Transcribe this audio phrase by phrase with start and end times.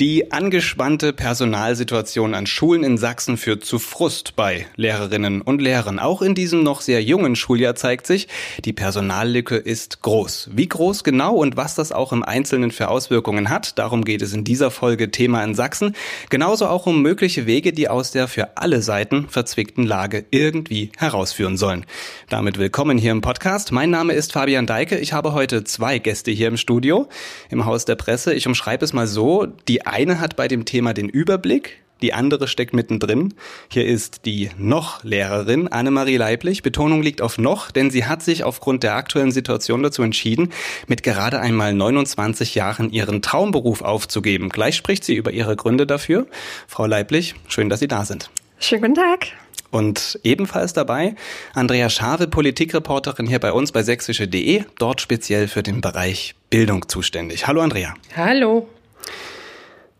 [0.00, 5.98] Die angespannte Personalsituation an Schulen in Sachsen führt zu Frust bei Lehrerinnen und Lehrern.
[5.98, 8.26] Auch in diesem noch sehr jungen Schuljahr zeigt sich,
[8.64, 10.48] die Personallücke ist groß.
[10.54, 14.32] Wie groß genau und was das auch im Einzelnen für Auswirkungen hat, darum geht es
[14.32, 15.94] in dieser Folge Thema in Sachsen.
[16.30, 21.58] Genauso auch um mögliche Wege, die aus der für alle Seiten verzwickten Lage irgendwie herausführen
[21.58, 21.84] sollen.
[22.30, 23.72] Damit willkommen hier im Podcast.
[23.72, 24.96] Mein Name ist Fabian Deike.
[24.96, 27.10] Ich habe heute zwei Gäste hier im Studio
[27.50, 28.32] im Haus der Presse.
[28.32, 29.44] Ich umschreibe es mal so.
[29.68, 33.34] Die eine hat bei dem Thema den Überblick, die andere steckt mittendrin.
[33.68, 36.62] Hier ist die Noch-Lehrerin Annemarie Leiblich.
[36.62, 40.52] Betonung liegt auf noch, denn sie hat sich aufgrund der aktuellen Situation dazu entschieden,
[40.88, 44.48] mit gerade einmal 29 Jahren ihren Traumberuf aufzugeben.
[44.48, 46.26] Gleich spricht sie über ihre Gründe dafür.
[46.66, 48.30] Frau Leiblich, schön, dass Sie da sind.
[48.58, 49.28] Schönen guten Tag.
[49.70, 51.14] Und ebenfalls dabei
[51.54, 57.46] Andrea Schave, Politikreporterin hier bei uns bei sächsische.de, dort speziell für den Bereich Bildung zuständig.
[57.46, 57.94] Hallo Andrea.
[58.14, 58.68] Hallo.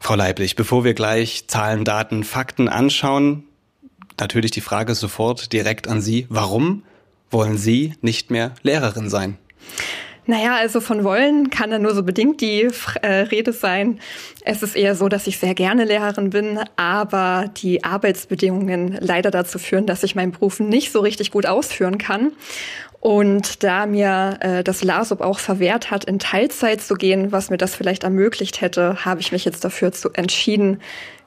[0.03, 3.45] Frau Leiblich, bevor wir gleich Zahlen, Daten, Fakten anschauen,
[4.19, 6.27] natürlich die Frage sofort direkt an Sie.
[6.29, 6.83] Warum
[7.31, 9.39] wollen Sie nicht mehr Lehrerin sein?
[10.27, 12.69] Naja, also von wollen kann da nur so bedingt die
[13.03, 14.01] äh, Rede sein.
[14.45, 19.61] Es ist eher so, dass ich sehr gerne Lehrerin bin, aber die Arbeitsbedingungen leider dazu
[19.61, 22.33] führen, dass ich meinen Beruf nicht so richtig gut ausführen kann.
[23.03, 27.57] Und da mir äh, das LASUB auch verwehrt hat, in Teilzeit zu gehen, was mir
[27.57, 30.81] das vielleicht ermöglicht hätte, habe ich mich jetzt dafür zu entschieden,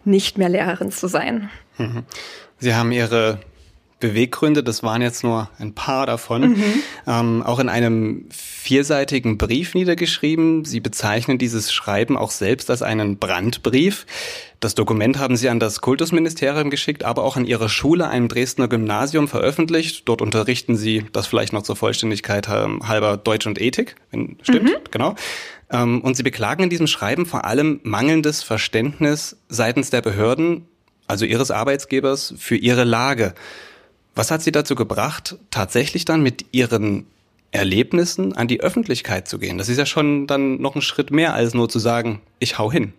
[0.05, 1.49] nicht mehr Lehrerin zu sein.
[1.77, 2.05] Mhm.
[2.59, 3.39] Sie haben Ihre
[3.99, 6.63] Beweggründe, das waren jetzt nur ein paar davon, mhm.
[7.07, 10.65] ähm, auch in einem vierseitigen Brief niedergeschrieben.
[10.65, 14.05] Sie bezeichnen dieses Schreiben auch selbst als einen Brandbrief.
[14.59, 18.67] Das Dokument haben Sie an das Kultusministerium geschickt, aber auch an Ihre Schule, einem Dresdner
[18.67, 20.09] Gymnasium, veröffentlicht.
[20.09, 24.63] Dort unterrichten Sie, das vielleicht noch zur Vollständigkeit ähm, halber Deutsch und Ethik, wenn, stimmt,
[24.63, 24.75] mhm.
[24.91, 25.15] genau.
[25.69, 30.65] Ähm, und Sie beklagen in diesem Schreiben vor allem mangelndes Verständnis seitens der Behörden,
[31.07, 33.35] also Ihres Arbeitsgebers, für Ihre Lage.
[34.15, 37.05] Was hat Sie dazu gebracht, tatsächlich dann mit Ihren
[37.51, 39.57] Erlebnissen an die Öffentlichkeit zu gehen?
[39.57, 42.71] Das ist ja schon dann noch ein Schritt mehr als nur zu sagen, ich hau
[42.71, 42.93] hin.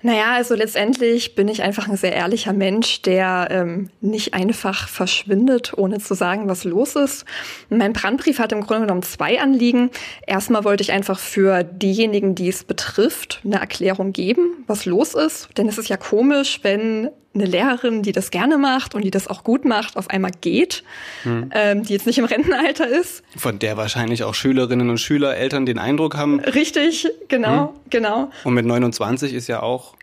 [0.00, 5.72] Naja, also letztendlich bin ich einfach ein sehr ehrlicher Mensch, der ähm, nicht einfach verschwindet,
[5.76, 7.24] ohne zu sagen, was los ist.
[7.68, 9.90] Mein Brandbrief hat im Grunde genommen zwei Anliegen.
[10.24, 15.48] Erstmal wollte ich einfach für diejenigen, die es betrifft, eine Erklärung geben, was los ist.
[15.56, 17.10] Denn es ist ja komisch, wenn
[17.40, 20.84] eine Lehrerin, die das gerne macht und die das auch gut macht, auf einmal geht,
[21.22, 21.50] hm.
[21.54, 23.22] ähm, die jetzt nicht im Rentenalter ist.
[23.36, 26.40] Von der wahrscheinlich auch Schülerinnen und Schüler, Eltern den Eindruck haben.
[26.40, 27.90] Richtig, genau, hm.
[27.90, 28.30] genau.
[28.44, 29.94] Und mit 29 ist ja auch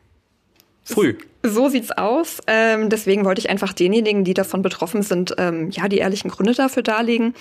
[0.84, 1.16] früh.
[1.44, 2.40] So sieht's aus.
[2.48, 6.54] Ähm, deswegen wollte ich einfach denjenigen, die davon betroffen sind, ähm, ja, die ehrlichen Gründe
[6.54, 7.36] dafür darlegen.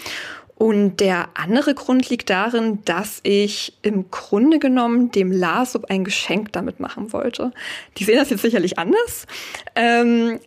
[0.57, 6.53] Und der andere Grund liegt darin, dass ich im Grunde genommen dem LASUB ein Geschenk
[6.53, 7.51] damit machen wollte.
[7.97, 9.27] Die sehen das jetzt sicherlich anders.
[9.75, 10.39] Ähm,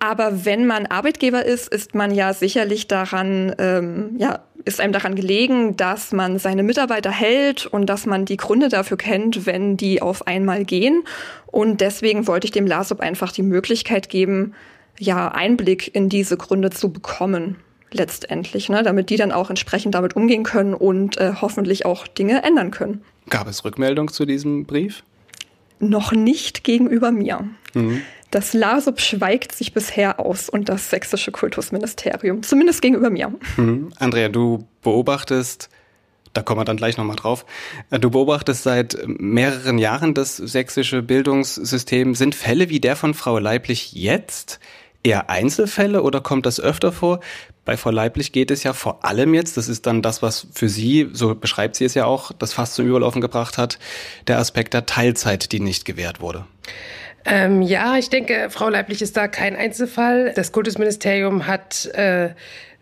[0.00, 5.14] aber wenn man Arbeitgeber ist, ist man ja sicherlich daran, ähm, ja, ist einem daran
[5.14, 10.02] gelegen, dass man seine Mitarbeiter hält und dass man die Gründe dafür kennt, wenn die
[10.02, 11.04] auf einmal gehen.
[11.46, 14.54] Und deswegen wollte ich dem LASUB einfach die Möglichkeit geben,
[14.98, 17.56] ja, Einblick in diese Gründe zu bekommen
[17.94, 22.42] letztendlich, ne, damit die dann auch entsprechend damit umgehen können und äh, hoffentlich auch Dinge
[22.42, 23.02] ändern können.
[23.30, 25.02] Gab es Rückmeldung zu diesem Brief?
[25.78, 27.48] Noch nicht gegenüber mir.
[27.74, 28.02] Mhm.
[28.30, 33.32] Das LASUB schweigt sich bisher aus und das sächsische Kultusministerium, zumindest gegenüber mir.
[33.56, 33.92] Mhm.
[33.98, 35.68] Andrea, du beobachtest,
[36.32, 37.46] da kommen wir dann gleich nochmal drauf,
[37.90, 42.14] äh, du beobachtest seit mehreren Jahren das sächsische Bildungssystem.
[42.14, 44.58] Sind Fälle wie der von Frau Leiblich jetzt
[45.04, 47.20] eher Einzelfälle oder kommt das öfter vor?
[47.64, 50.68] Bei Frau Leiblich geht es ja vor allem jetzt, das ist dann das, was für
[50.68, 53.78] Sie, so beschreibt sie es ja auch, das fast zum Überlaufen gebracht hat,
[54.26, 56.44] der Aspekt der Teilzeit, die nicht gewährt wurde.
[57.24, 60.32] Ähm, ja, ich denke, Frau Leiblich ist da kein Einzelfall.
[60.34, 62.30] Das Kultusministerium hat äh,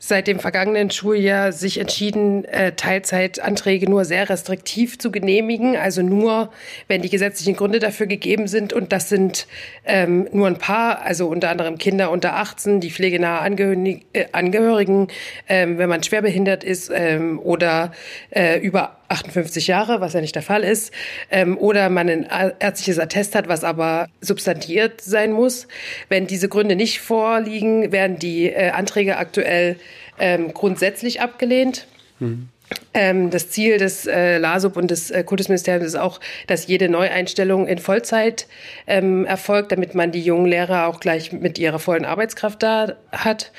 [0.04, 6.50] seit dem vergangenen Schuljahr sich entschieden, äh, Teilzeitanträge nur sehr restriktiv zu genehmigen, also nur,
[6.88, 8.72] wenn die gesetzlichen Gründe dafür gegeben sind.
[8.72, 9.46] Und das sind
[9.84, 15.06] ähm, nur ein paar, also unter anderem Kinder unter 18, die pflegenahe Angehörigen, äh, Angehörigen
[15.48, 17.92] ähm, wenn man schwerbehindert ist ähm, oder
[18.30, 20.92] äh, über 58 Jahre, was ja nicht der Fall ist,
[21.30, 22.26] ähm, oder man ein
[22.58, 25.68] ärztliches Attest hat, was aber substantiiert sein muss.
[26.08, 29.76] Wenn diese Gründe nicht vorliegen, werden die äh, Anträge aktuell
[30.18, 31.86] ähm, grundsätzlich abgelehnt.
[32.18, 32.48] Mhm.
[32.94, 37.66] Ähm, das Ziel des äh, LASUB und des äh, Kultusministeriums ist auch, dass jede Neueinstellung
[37.66, 38.46] in Vollzeit
[38.86, 43.52] ähm, erfolgt, damit man die jungen Lehrer auch gleich mit ihrer vollen Arbeitskraft da hat.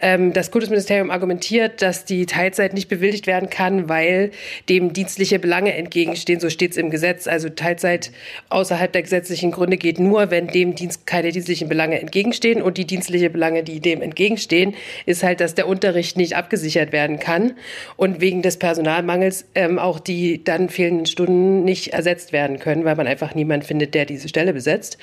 [0.00, 4.30] Ähm, das Kultusministerium argumentiert, dass die Teilzeit nicht bewilligt werden kann, weil
[4.68, 6.40] dem dienstliche Belange entgegenstehen.
[6.40, 7.26] So steht es im Gesetz.
[7.26, 8.10] Also Teilzeit
[8.48, 12.62] außerhalb der gesetzlichen Gründe geht nur, wenn dem Dienst keine dienstlichen Belange entgegenstehen.
[12.62, 14.74] Und die dienstliche Belange, die dem entgegenstehen,
[15.06, 17.52] ist halt, dass der Unterricht nicht abgesichert werden kann
[17.96, 22.94] und wegen des Personalmangels ähm, auch die dann fehlenden Stunden nicht ersetzt werden können, weil
[22.94, 24.98] man einfach niemanden findet, der diese Stelle besetzt.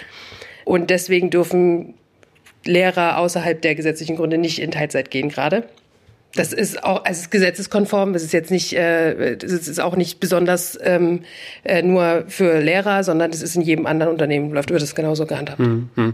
[0.63, 1.95] Und deswegen dürfen
[2.63, 5.63] Lehrer außerhalb der gesetzlichen Gründe nicht in Teilzeit gehen gerade.
[6.35, 8.13] Das ist auch, also es ist gesetzeskonform.
[8.13, 11.23] Das ist jetzt nicht, äh, das ist auch nicht besonders ähm,
[11.63, 15.25] äh, nur für Lehrer, sondern das ist in jedem anderen Unternehmen läuft wird das genauso
[15.25, 15.59] gehandhabt.
[15.59, 16.13] Mhm.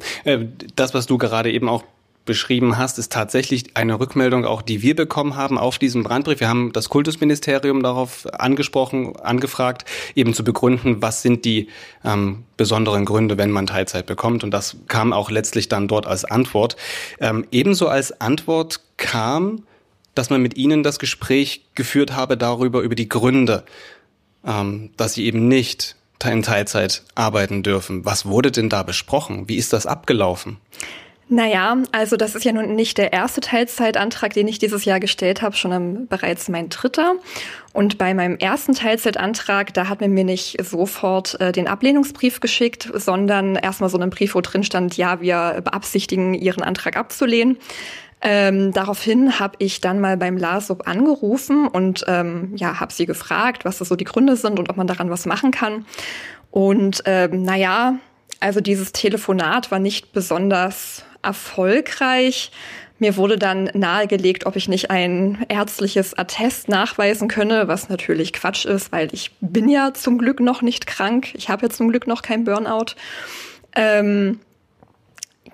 [0.75, 1.83] Das, was du gerade eben auch
[2.25, 6.39] beschrieben hast, ist tatsächlich eine Rückmeldung auch, die wir bekommen haben auf diesen Brandbrief.
[6.39, 9.85] Wir haben das Kultusministerium darauf angesprochen, angefragt,
[10.15, 11.67] eben zu begründen, was sind die
[12.05, 14.43] ähm, besonderen Gründe, wenn man Teilzeit bekommt.
[14.43, 16.77] Und das kam auch letztlich dann dort als Antwort.
[17.19, 19.63] Ähm, ebenso als Antwort kam,
[20.15, 23.63] dass man mit Ihnen das Gespräch geführt habe darüber, über die Gründe,
[24.45, 28.05] ähm, dass Sie eben nicht in Teilzeit arbeiten dürfen.
[28.05, 29.49] Was wurde denn da besprochen?
[29.49, 30.57] Wie ist das abgelaufen?
[31.33, 35.41] Naja, also das ist ja nun nicht der erste Teilzeitantrag, den ich dieses Jahr gestellt
[35.41, 37.15] habe, schon bereits mein dritter.
[37.73, 42.91] Und bei meinem ersten Teilzeitantrag, da hat man mir nicht sofort äh, den Ablehnungsbrief geschickt,
[42.93, 47.57] sondern erstmal so einen Brief, wo drin stand, ja, wir beabsichtigen, Ihren Antrag abzulehnen.
[48.21, 53.65] Ähm, daraufhin habe ich dann mal beim LASUB angerufen und ähm, ja, habe sie gefragt,
[53.65, 55.87] was das so die Gründe sind und ob man daran was machen kann.
[56.51, 57.95] Und ähm, naja,
[58.39, 62.51] also dieses Telefonat war nicht besonders erfolgreich.
[62.99, 68.65] Mir wurde dann nahegelegt, ob ich nicht ein ärztliches Attest nachweisen könne, was natürlich Quatsch
[68.65, 71.33] ist, weil ich bin ja zum Glück noch nicht krank.
[71.33, 72.95] Ich habe ja zum Glück noch kein Burnout.
[73.75, 74.39] Ähm,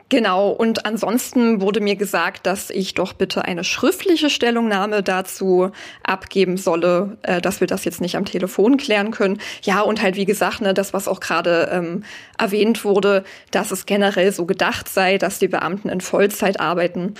[0.09, 5.69] Genau, und ansonsten wurde mir gesagt, dass ich doch bitte eine schriftliche Stellungnahme dazu
[6.01, 9.39] abgeben solle, äh, dass wir das jetzt nicht am Telefon klären können.
[9.61, 12.03] Ja, und halt wie gesagt, ne, das, was auch gerade ähm,
[12.39, 17.13] erwähnt wurde, dass es generell so gedacht sei, dass die Beamten in Vollzeit arbeiten.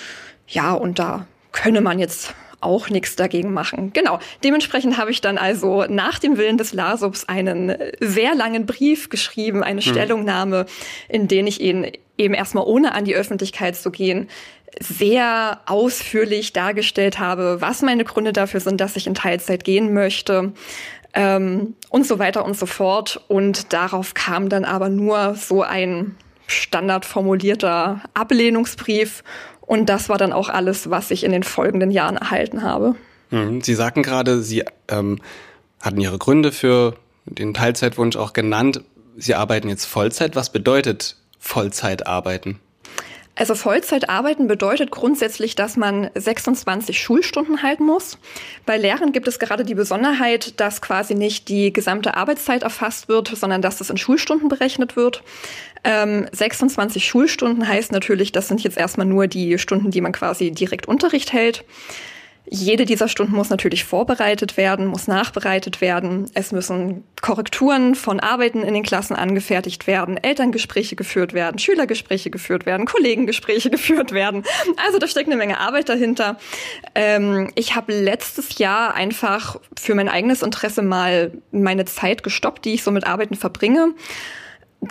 [0.48, 3.92] Ja, und da könne man jetzt auch nichts dagegen machen.
[3.94, 4.20] Genau.
[4.44, 9.64] Dementsprechend habe ich dann also nach dem Willen des Lasubs einen sehr langen Brief geschrieben,
[9.64, 9.92] eine hm.
[9.92, 10.66] Stellungnahme,
[11.08, 14.28] in den ich ihn eben erstmal ohne an die Öffentlichkeit zu gehen,
[14.80, 20.54] sehr ausführlich dargestellt habe, was meine Gründe dafür sind, dass ich in Teilzeit gehen möchte.
[21.14, 23.22] Ähm, und so weiter und so fort.
[23.28, 26.16] Und darauf kam dann aber nur so ein
[26.46, 29.24] standardformulierter Ablehnungsbrief
[29.70, 32.96] und das war dann auch alles, was ich in den folgenden Jahren erhalten habe.
[33.30, 33.62] Mhm.
[33.62, 35.20] Sie sagten gerade, Sie ähm,
[35.80, 36.96] hatten Ihre Gründe für
[37.26, 38.82] den Teilzeitwunsch auch genannt.
[39.16, 40.36] Sie arbeiten jetzt Vollzeit.
[40.36, 42.60] Was bedeutet Vollzeit arbeiten?
[43.40, 48.18] Also Vollzeit arbeiten bedeutet grundsätzlich, dass man 26 Schulstunden halten muss.
[48.66, 53.30] Bei Lehrern gibt es gerade die Besonderheit, dass quasi nicht die gesamte Arbeitszeit erfasst wird,
[53.30, 55.24] sondern dass das in Schulstunden berechnet wird.
[55.84, 60.52] Ähm, 26 Schulstunden heißt natürlich, das sind jetzt erstmal nur die Stunden, die man quasi
[60.52, 61.64] direkt Unterricht hält.
[62.52, 66.32] Jede dieser Stunden muss natürlich vorbereitet werden, muss nachbereitet werden.
[66.34, 72.66] Es müssen Korrekturen von Arbeiten in den Klassen angefertigt werden, Elterngespräche geführt werden, Schülergespräche geführt
[72.66, 74.44] werden, Kollegengespräche geführt werden.
[74.84, 76.40] Also da steckt eine Menge Arbeit dahinter.
[76.96, 82.74] Ähm, ich habe letztes Jahr einfach für mein eigenes Interesse mal meine Zeit gestoppt, die
[82.74, 83.94] ich so mit Arbeiten verbringe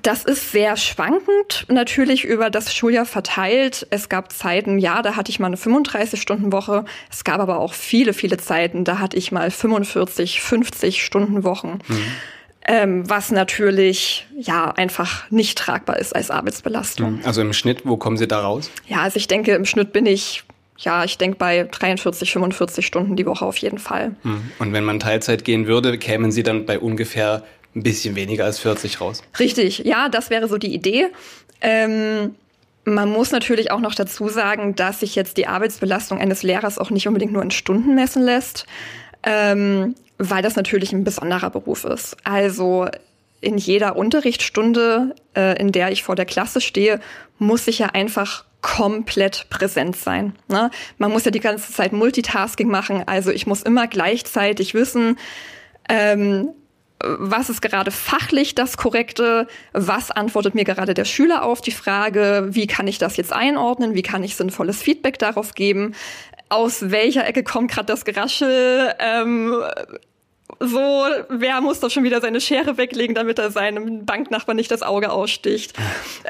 [0.02, 3.86] das ist sehr schwankend, natürlich über das Schuljahr verteilt.
[3.90, 6.84] Es gab Zeiten, ja, da hatte ich mal eine 35-Stunden-Woche.
[7.10, 11.78] Es gab aber auch viele, viele Zeiten, da hatte ich mal 45, 50 Stunden Wochen.
[11.88, 12.04] Mhm.
[12.70, 17.16] Ähm, was natürlich ja einfach nicht tragbar ist als Arbeitsbelastung.
[17.16, 17.20] Mhm.
[17.24, 18.70] Also im Schnitt, wo kommen Sie da raus?
[18.86, 20.44] Ja, also ich denke, im Schnitt bin ich
[20.80, 24.14] ja, ich denke bei 43, 45 Stunden die Woche auf jeden Fall.
[24.22, 24.52] Mhm.
[24.60, 27.42] Und wenn man Teilzeit gehen würde, kämen Sie dann bei ungefähr
[27.74, 29.22] ein bisschen weniger als 40 raus.
[29.38, 31.06] Richtig, ja, das wäre so die Idee.
[31.60, 32.34] Ähm,
[32.84, 36.90] Man muss natürlich auch noch dazu sagen, dass sich jetzt die Arbeitsbelastung eines Lehrers auch
[36.90, 38.66] nicht unbedingt nur in Stunden messen lässt,
[39.24, 42.16] ähm, weil das natürlich ein besonderer Beruf ist.
[42.24, 42.88] Also
[43.40, 46.98] in jeder Unterrichtsstunde, äh, in der ich vor der Klasse stehe,
[47.38, 50.34] muss ich ja einfach komplett präsent sein.
[50.48, 50.70] Ne?
[50.96, 55.18] Man muss ja die ganze Zeit Multitasking machen, also ich muss immer gleichzeitig wissen,
[55.88, 56.48] ähm,
[57.02, 62.48] was ist gerade fachlich das Korrekte, was antwortet mir gerade der Schüler auf die Frage,
[62.50, 65.94] wie kann ich das jetzt einordnen, wie kann ich sinnvolles Feedback darauf geben,
[66.48, 69.54] aus welcher Ecke kommt gerade das Geraschel, ähm,
[70.60, 74.82] so, wer muss doch schon wieder seine Schere weglegen, damit er seinem Banknachbar nicht das
[74.82, 75.74] Auge aussticht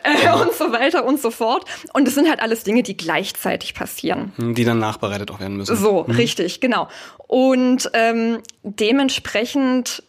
[0.02, 1.64] äh, und so weiter und so fort.
[1.92, 4.32] Und es sind halt alles Dinge, die gleichzeitig passieren.
[4.36, 5.76] Hm, die dann nachbereitet auch werden müssen.
[5.76, 6.14] So, mhm.
[6.14, 6.88] richtig, genau.
[7.28, 10.02] Und ähm, dementsprechend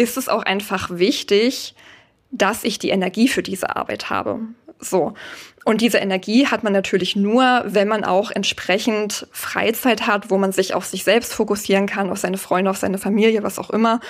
[0.00, 1.74] ist es auch einfach wichtig,
[2.30, 4.40] dass ich die Energie für diese Arbeit habe.
[4.78, 5.12] So.
[5.64, 10.52] Und diese Energie hat man natürlich nur, wenn man auch entsprechend Freizeit hat, wo man
[10.52, 14.00] sich auf sich selbst fokussieren kann, auf seine Freunde, auf seine Familie, was auch immer,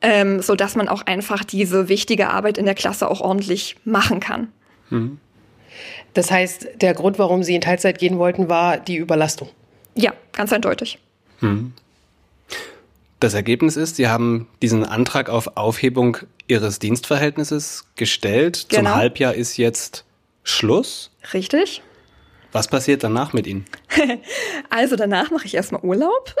[0.00, 4.20] ähm, so dass man auch einfach diese wichtige Arbeit in der Klasse auch ordentlich machen
[4.20, 4.52] kann.
[4.90, 5.18] Mhm.
[6.12, 9.48] Das heißt, der Grund, warum Sie in Teilzeit gehen wollten, war die Überlastung.
[9.96, 11.00] Ja, ganz eindeutig.
[11.40, 11.72] Mhm.
[13.20, 18.66] Das Ergebnis ist, Sie haben diesen Antrag auf Aufhebung Ihres Dienstverhältnisses gestellt.
[18.68, 18.90] Genau.
[18.90, 20.04] Zum Halbjahr ist jetzt
[20.42, 21.10] Schluss.
[21.32, 21.82] Richtig.
[22.52, 23.64] Was passiert danach mit Ihnen?
[24.70, 26.34] Also danach mache ich erstmal Urlaub.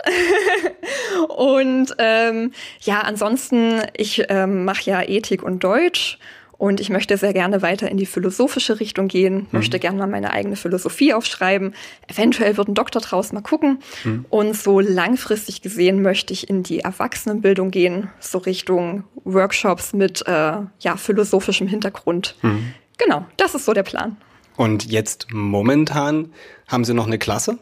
[1.28, 6.18] und ähm, ja, ansonsten, ich ähm, mache ja Ethik und Deutsch
[6.58, 9.46] und ich möchte sehr gerne weiter in die philosophische Richtung gehen, mhm.
[9.50, 11.74] möchte gerne mal meine eigene Philosophie aufschreiben.
[12.06, 13.80] Eventuell wird ein Doktor draus mal gucken.
[14.04, 14.24] Mhm.
[14.30, 20.32] Und so langfristig gesehen möchte ich in die Erwachsenenbildung gehen, so Richtung Workshops mit äh,
[20.80, 22.36] ja, philosophischem Hintergrund.
[22.42, 22.74] Mhm.
[22.98, 24.16] Genau, das ist so der Plan.
[24.56, 26.32] Und jetzt momentan
[26.68, 27.58] haben Sie noch eine Klasse?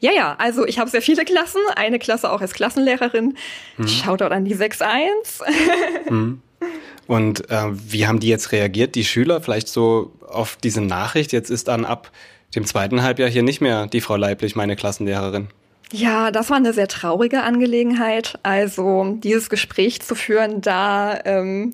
[0.00, 3.36] Ja, ja, also ich habe sehr viele Klassen, eine Klasse auch als Klassenlehrerin.
[3.76, 3.88] Mhm.
[3.88, 6.10] Shoutout an die 6.1.
[6.10, 6.42] mhm.
[7.10, 11.32] Und äh, wie haben die jetzt reagiert, die Schüler, vielleicht so auf diese Nachricht?
[11.32, 12.12] Jetzt ist dann ab
[12.54, 15.48] dem zweiten Halbjahr hier nicht mehr die Frau Leiblich meine Klassenlehrerin.
[15.90, 18.38] Ja, das war eine sehr traurige Angelegenheit.
[18.44, 21.72] Also dieses Gespräch zu führen, da ähm,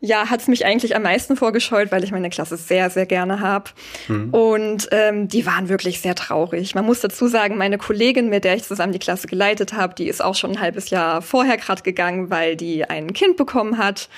[0.00, 3.40] ja, hat es mich eigentlich am meisten vorgescheut, weil ich meine Klasse sehr, sehr gerne
[3.40, 3.70] habe.
[4.08, 4.28] Mhm.
[4.28, 6.74] Und ähm, die waren wirklich sehr traurig.
[6.74, 10.06] Man muss dazu sagen, meine Kollegin, mit der ich zusammen die Klasse geleitet habe, die
[10.06, 14.10] ist auch schon ein halbes Jahr vorher gerade gegangen, weil die ein Kind bekommen hat.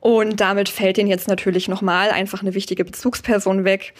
[0.00, 3.94] Und damit fällt ihnen jetzt natürlich nochmal einfach eine wichtige Bezugsperson weg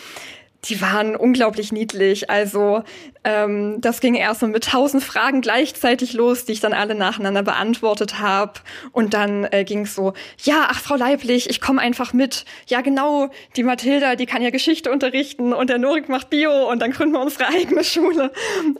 [0.64, 2.30] die waren unglaublich niedlich.
[2.30, 2.82] Also
[3.24, 7.42] ähm, das ging erst mal mit tausend Fragen gleichzeitig los, die ich dann alle nacheinander
[7.42, 8.54] beantwortet habe.
[8.92, 12.44] Und dann äh, ging es so, ja, ach Frau Leiblich, ich komme einfach mit.
[12.66, 16.80] Ja, genau, die Mathilda, die kann ja Geschichte unterrichten und der Norik macht Bio und
[16.80, 18.32] dann gründen wir unsere eigene Schule.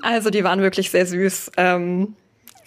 [0.03, 1.53] Also die waren wirklich sehr süß.
[1.57, 2.17] Ähm,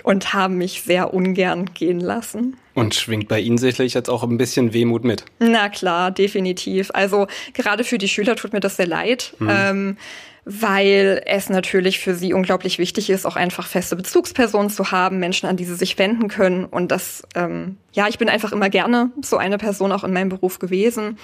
[0.03, 2.57] und haben mich sehr ungern gehen lassen.
[2.73, 5.25] Und schwingt bei Ihnen sicherlich jetzt auch ein bisschen Wehmut mit?
[5.39, 6.91] Na klar, definitiv.
[6.93, 9.33] Also gerade für die Schüler tut mir das sehr leid.
[9.39, 9.49] Mhm.
[9.51, 9.97] Ähm,
[10.43, 15.47] weil es natürlich für sie unglaublich wichtig ist, auch einfach feste Bezugspersonen zu haben, Menschen,
[15.47, 16.65] an die sie sich wenden können.
[16.65, 20.29] Und das, ähm, ja, ich bin einfach immer gerne so eine Person auch in meinem
[20.29, 21.19] Beruf gewesen.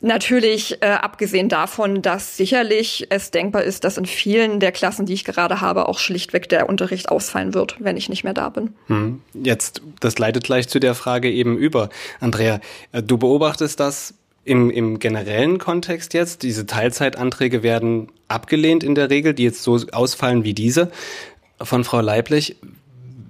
[0.00, 5.14] Natürlich, äh, abgesehen davon, dass sicherlich es denkbar ist, dass in vielen der Klassen, die
[5.14, 8.74] ich gerade habe, auch schlichtweg der Unterricht ausfallen wird, wenn ich nicht mehr da bin.
[8.86, 9.22] Hm.
[9.34, 11.88] Jetzt, das leitet gleich zu der Frage eben über.
[12.20, 12.60] Andrea,
[12.92, 14.14] äh, du beobachtest das
[14.44, 16.44] im, im generellen Kontext jetzt.
[16.44, 20.92] Diese Teilzeitanträge werden abgelehnt in der Regel, die jetzt so ausfallen wie diese
[21.60, 22.56] von Frau Leiblich.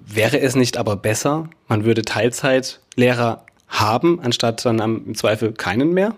[0.07, 6.15] Wäre es nicht aber besser, man würde Teilzeitlehrer haben, anstatt dann im Zweifel keinen mehr?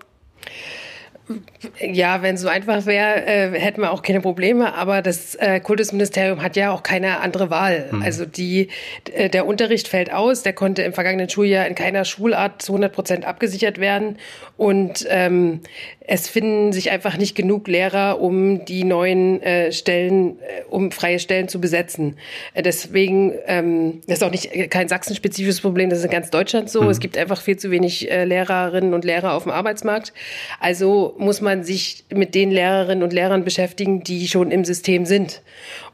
[1.80, 4.74] Ja, wenn es so einfach wäre, äh, hätten wir auch keine Probleme.
[4.74, 7.88] Aber das äh, Kultusministerium hat ja auch keine andere Wahl.
[7.90, 8.02] Mhm.
[8.02, 8.68] Also die,
[9.12, 10.42] äh, der Unterricht fällt aus.
[10.42, 14.18] Der konnte im vergangenen Schuljahr in keiner Schulart zu 100 Prozent abgesichert werden.
[14.56, 15.60] Und ähm,
[16.12, 21.20] es finden sich einfach nicht genug Lehrer, um die neuen äh, Stellen, äh, um freie
[21.20, 22.16] Stellen zu besetzen.
[22.52, 25.88] Äh, deswegen ähm, das ist auch nicht kein sachsenspezifisches Problem.
[25.88, 26.82] Das ist in ganz Deutschland so.
[26.82, 26.90] Mhm.
[26.90, 30.12] Es gibt einfach viel zu wenig äh, Lehrerinnen und Lehrer auf dem Arbeitsmarkt.
[30.58, 35.42] Also muss man sich mit den Lehrerinnen und Lehrern beschäftigen, die schon im System sind.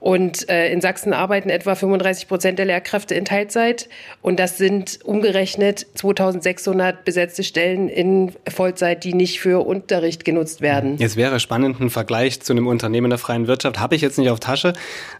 [0.06, 3.88] Und äh, in Sachsen arbeiten etwa 35 Prozent der Lehrkräfte in Teilzeit.
[4.22, 10.96] Und das sind umgerechnet 2600 besetzte Stellen in Vollzeit, die nicht für Unterricht genutzt werden.
[10.98, 13.80] Jetzt wäre spannend ein Vergleich zu einem Unternehmen der freien Wirtschaft.
[13.80, 14.75] Habe ich jetzt nicht auf Tasche,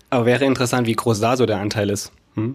[0.09, 2.13] aber wäre interessant, wie groß da so der Anteil ist.
[2.37, 2.55] Hm?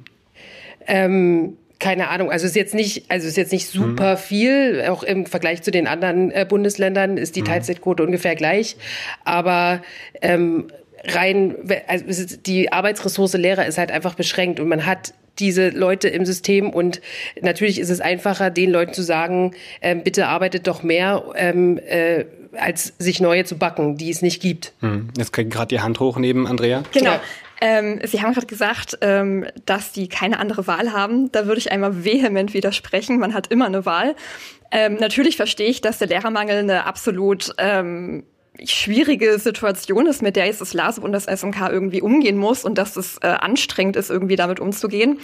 [0.88, 4.18] Ähm, keine Ahnung, also ist jetzt nicht, also ist jetzt nicht super mhm.
[4.18, 4.86] viel.
[4.88, 7.48] Auch im Vergleich zu den anderen äh, Bundesländern ist die mhm.
[7.48, 8.78] Teilzeitquote ungefähr gleich.
[9.26, 9.82] Aber
[10.22, 10.68] ähm,
[11.04, 11.56] rein,
[11.88, 16.70] also die Arbeitsressource Lehrer ist halt einfach beschränkt und man hat diese Leute im System
[16.70, 17.02] und
[17.42, 22.26] natürlich ist es einfacher, den Leuten zu sagen, ähm, bitte arbeitet doch mehr, ähm, äh,
[22.54, 24.74] als sich neue zu backen, die es nicht gibt.
[24.82, 25.10] Hm.
[25.18, 26.84] Jetzt kriegt gerade die Hand hoch neben Andrea.
[26.92, 27.20] Genau.
[27.62, 31.32] Ähm, Sie haben gerade gesagt, ähm, dass die keine andere Wahl haben.
[31.32, 33.20] Da würde ich einmal vehement widersprechen.
[33.20, 34.16] Man hat immer eine Wahl.
[34.72, 38.24] Ähm, natürlich verstehe ich, dass der Lehrermangel eine absolut ähm,
[38.64, 42.78] schwierige Situation ist, mit der jetzt das LASB und das SMK irgendwie umgehen muss und
[42.78, 45.20] dass es äh, anstrengend ist, irgendwie damit umzugehen.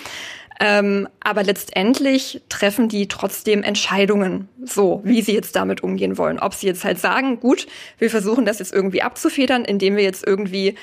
[0.60, 6.40] Ähm, aber letztendlich treffen die trotzdem Entscheidungen, so wie sie jetzt damit umgehen wollen.
[6.40, 7.68] Ob sie jetzt halt sagen, gut,
[8.00, 10.76] wir versuchen das jetzt irgendwie abzufedern, indem wir jetzt irgendwie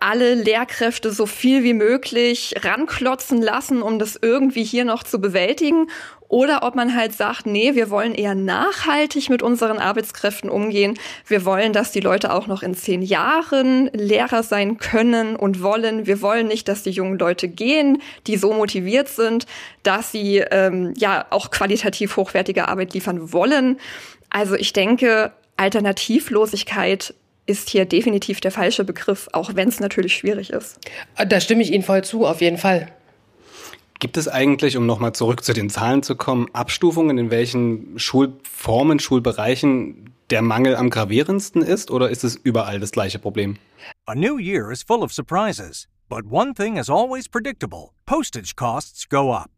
[0.00, 5.88] alle Lehrkräfte so viel wie möglich ranklotzen lassen, um das irgendwie hier noch zu bewältigen.
[6.28, 10.98] Oder ob man halt sagt, nee, wir wollen eher nachhaltig mit unseren Arbeitskräften umgehen.
[11.26, 16.06] Wir wollen, dass die Leute auch noch in zehn Jahren Lehrer sein können und wollen.
[16.06, 19.46] Wir wollen nicht, dass die jungen Leute gehen, die so motiviert sind,
[19.82, 23.78] dass sie ähm, ja auch qualitativ hochwertige Arbeit liefern wollen.
[24.28, 27.14] Also ich denke, Alternativlosigkeit
[27.48, 30.78] ist hier definitiv der falsche Begriff, auch wenn es natürlich schwierig ist.
[31.16, 32.92] Da stimme ich Ihnen voll zu, auf jeden Fall.
[34.00, 39.00] Gibt es eigentlich, um nochmal zurück zu den Zahlen zu kommen, Abstufungen, in welchen Schulformen,
[39.00, 43.56] Schulbereichen der Mangel am gravierendsten ist oder ist es überall das gleiche Problem?
[44.06, 47.90] A new year is full of surprises, but one thing is always predictable.
[48.06, 49.57] Postage costs go up.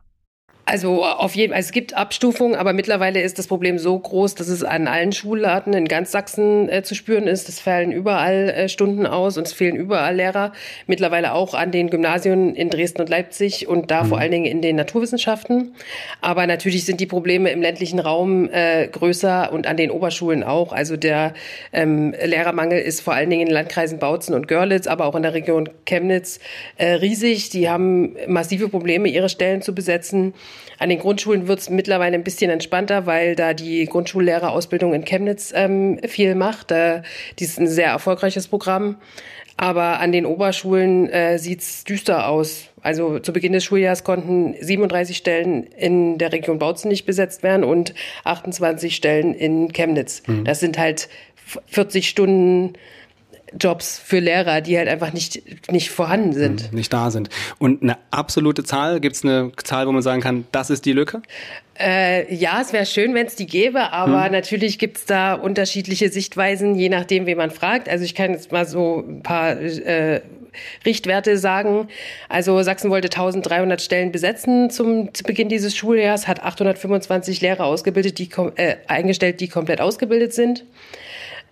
[0.71, 4.47] Also auf jeden Fall, es gibt Abstufungen, aber mittlerweile ist das Problem so groß, dass
[4.47, 7.49] es an allen Schularten in ganz Sachsen äh, zu spüren ist.
[7.49, 10.53] Es fallen überall äh, Stunden aus und es fehlen überall Lehrer.
[10.87, 14.07] Mittlerweile auch an den Gymnasien in Dresden und Leipzig und da mhm.
[14.07, 15.75] vor allen Dingen in den Naturwissenschaften.
[16.21, 20.71] Aber natürlich sind die Probleme im ländlichen Raum äh, größer und an den Oberschulen auch.
[20.71, 21.33] Also der
[21.73, 25.23] ähm, Lehrermangel ist vor allen Dingen in den Landkreisen Bautzen und Görlitz, aber auch in
[25.23, 26.39] der Region Chemnitz
[26.77, 27.49] äh, riesig.
[27.49, 30.33] Die haben massive Probleme, ihre Stellen zu besetzen.
[30.79, 35.53] An den Grundschulen wird es mittlerweile ein bisschen entspannter, weil da die Grundschullehrerausbildung in Chemnitz
[35.55, 36.71] ähm, viel macht.
[36.71, 37.01] Äh,
[37.39, 38.97] dies ist ein sehr erfolgreiches Programm.
[39.57, 42.69] Aber an den Oberschulen äh, sieht's düster aus.
[42.81, 47.63] Also zu Beginn des Schuljahres konnten 37 Stellen in der Region Bautzen nicht besetzt werden
[47.63, 47.93] und
[48.23, 50.23] 28 Stellen in Chemnitz.
[50.25, 50.45] Mhm.
[50.45, 51.09] Das sind halt
[51.67, 52.73] 40 Stunden
[53.59, 56.69] Jobs für Lehrer, die halt einfach nicht, nicht vorhanden sind.
[56.69, 57.29] Hm, nicht da sind.
[57.59, 60.93] Und eine absolute Zahl, gibt es eine Zahl, wo man sagen kann, das ist die
[60.93, 61.21] Lücke?
[61.79, 64.31] Äh, ja, es wäre schön, wenn es die gäbe, aber hm.
[64.31, 67.89] natürlich gibt es da unterschiedliche Sichtweisen, je nachdem, wen man fragt.
[67.89, 70.21] Also ich kann jetzt mal so ein paar äh,
[70.85, 71.87] Richtwerte sagen.
[72.29, 78.19] Also Sachsen wollte 1300 Stellen besetzen zum zu Beginn dieses Schuljahres, hat 825 Lehrer ausgebildet,
[78.19, 80.65] die äh, eingestellt, die komplett ausgebildet sind.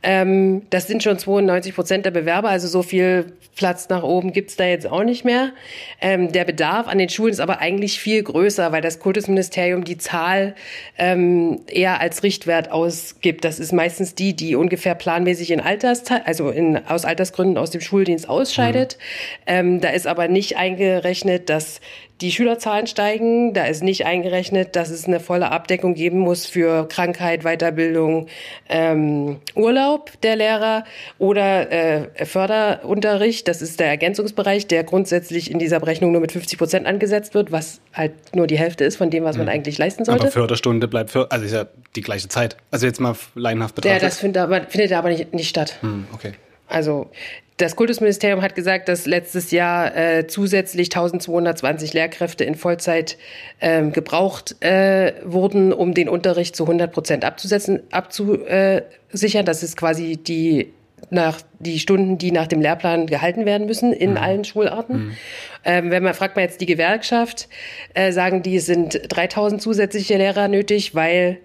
[0.01, 4.55] Ähm, das sind schon 92 Prozent der Bewerber, also so viel Platz nach oben gibt's
[4.55, 5.51] da jetzt auch nicht mehr.
[5.99, 9.97] Ähm, der Bedarf an den Schulen ist aber eigentlich viel größer, weil das Kultusministerium die
[9.97, 10.55] Zahl
[10.97, 13.43] ähm, eher als Richtwert ausgibt.
[13.43, 17.81] Das ist meistens die, die ungefähr planmäßig in Alters, also in, aus Altersgründen aus dem
[17.81, 18.97] Schuldienst ausscheidet.
[18.97, 19.43] Mhm.
[19.47, 21.81] Ähm, da ist aber nicht eingerechnet, dass
[22.21, 23.53] die Schülerzahlen steigen.
[23.53, 28.27] Da ist nicht eingerechnet, dass es eine volle Abdeckung geben muss für Krankheit, Weiterbildung,
[28.67, 30.84] ähm, Urlaub der Lehrer
[31.17, 33.47] oder äh, Förderunterricht.
[33.47, 37.51] Das ist der Ergänzungsbereich, der grundsätzlich in dieser Berechnung nur mit 50 Prozent angesetzt wird,
[37.51, 39.53] was halt nur die Hälfte ist von dem, was man mhm.
[39.53, 40.23] eigentlich leisten sollte.
[40.23, 42.58] Aber Förderstunde bleibt für, also ist ja die gleiche Zeit.
[42.71, 44.01] Also jetzt mal laienhaft betrachtet.
[44.01, 45.77] Ja, das findet aber, findet aber nicht, nicht statt.
[45.82, 46.34] Mhm, okay.
[46.67, 47.10] Also
[47.59, 53.17] das Kultusministerium hat gesagt, dass letztes Jahr äh, zusätzlich 1220 Lehrkräfte in Vollzeit
[53.59, 59.45] ähm, gebraucht äh, wurden, um den Unterricht zu 100 Prozent abzusetzen, abzusichern.
[59.45, 60.71] Das ist quasi die
[61.09, 64.17] nach die Stunden, die nach dem Lehrplan gehalten werden müssen in mhm.
[64.17, 64.97] allen Schularten.
[64.97, 65.17] Mhm.
[65.65, 67.49] Ähm, wenn man fragt man jetzt die Gewerkschaft,
[67.93, 71.39] äh, sagen die, es sind 3000 zusätzliche Lehrer nötig, weil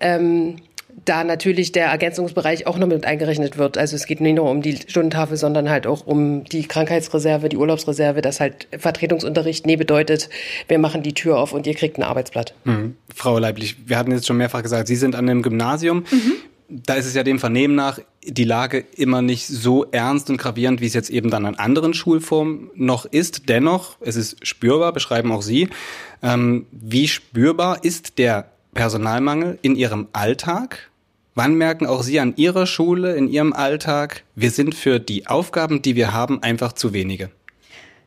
[0.00, 0.56] ähm,
[1.08, 3.78] da natürlich der Ergänzungsbereich auch noch mit eingerechnet wird.
[3.78, 7.56] Also es geht nicht nur um die Stundentafel, sondern halt auch um die Krankheitsreserve, die
[7.56, 10.28] Urlaubsreserve, das halt Vertretungsunterricht nee bedeutet,
[10.68, 12.54] wir machen die Tür auf und ihr kriegt ein Arbeitsblatt.
[12.64, 12.96] Mhm.
[13.14, 16.04] Frau Leiblich, wir hatten jetzt schon mehrfach gesagt, Sie sind an einem Gymnasium.
[16.10, 16.32] Mhm.
[16.68, 20.80] Da ist es ja dem Vernehmen nach die Lage immer nicht so ernst und gravierend,
[20.80, 23.48] wie es jetzt eben dann an anderen Schulformen noch ist.
[23.48, 25.68] Dennoch, es ist spürbar, beschreiben auch Sie.
[26.22, 30.90] Ähm, wie spürbar ist der Personalmangel in Ihrem Alltag?
[31.36, 35.82] Wann merken auch Sie an Ihrer Schule, in Ihrem Alltag, wir sind für die Aufgaben,
[35.82, 37.30] die wir haben, einfach zu wenige?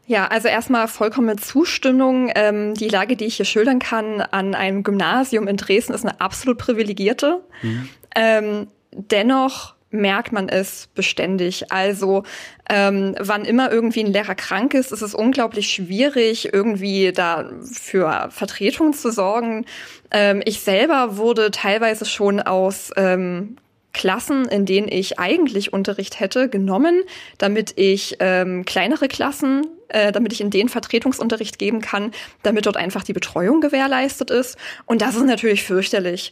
[0.08, 2.32] Ja, also erstmal vollkommene Zustimmung.
[2.34, 6.20] Ähm, die Lage, die ich hier schildern kann an einem Gymnasium in Dresden, ist eine
[6.20, 7.44] absolut privilegierte.
[7.62, 7.90] Mhm.
[8.16, 11.72] Ähm, dennoch merkt man es beständig.
[11.72, 12.24] Also
[12.70, 18.30] ähm, wann immer irgendwie ein Lehrer krank ist, ist es unglaublich schwierig, irgendwie da für
[18.32, 19.66] Vertretung zu sorgen.
[20.12, 23.58] Ähm, ich selber wurde teilweise schon aus ähm,
[23.94, 27.02] Klassen, in denen ich eigentlich Unterricht hätte, genommen,
[27.40, 32.12] damit ich ähm, kleinere Klassen äh, damit ich in den Vertretungsunterricht geben kann,
[32.44, 34.58] damit dort einfach die Betreuung gewährleistet ist.
[34.86, 36.32] Und das ist natürlich fürchterlich,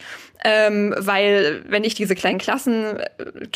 [0.49, 3.05] ähm, weil wenn ich diese kleinen Klassen äh,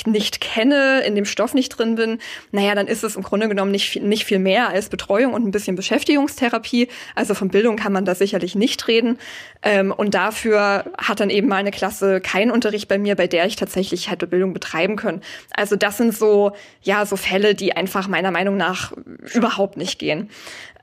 [0.05, 2.19] nicht kenne, in dem Stoff nicht drin bin,
[2.51, 5.47] naja, dann ist es im Grunde genommen nicht, viel, nicht viel mehr als Betreuung und
[5.47, 6.89] ein bisschen Beschäftigungstherapie.
[7.15, 9.19] Also von Bildung kann man da sicherlich nicht reden.
[9.63, 13.45] Ähm, und dafür hat dann eben mal eine Klasse keinen Unterricht bei mir, bei der
[13.45, 15.21] ich tatsächlich hätte Bildung betreiben können.
[15.51, 16.51] Also das sind so,
[16.81, 18.91] ja, so Fälle, die einfach meiner Meinung nach
[19.33, 20.29] überhaupt nicht gehen.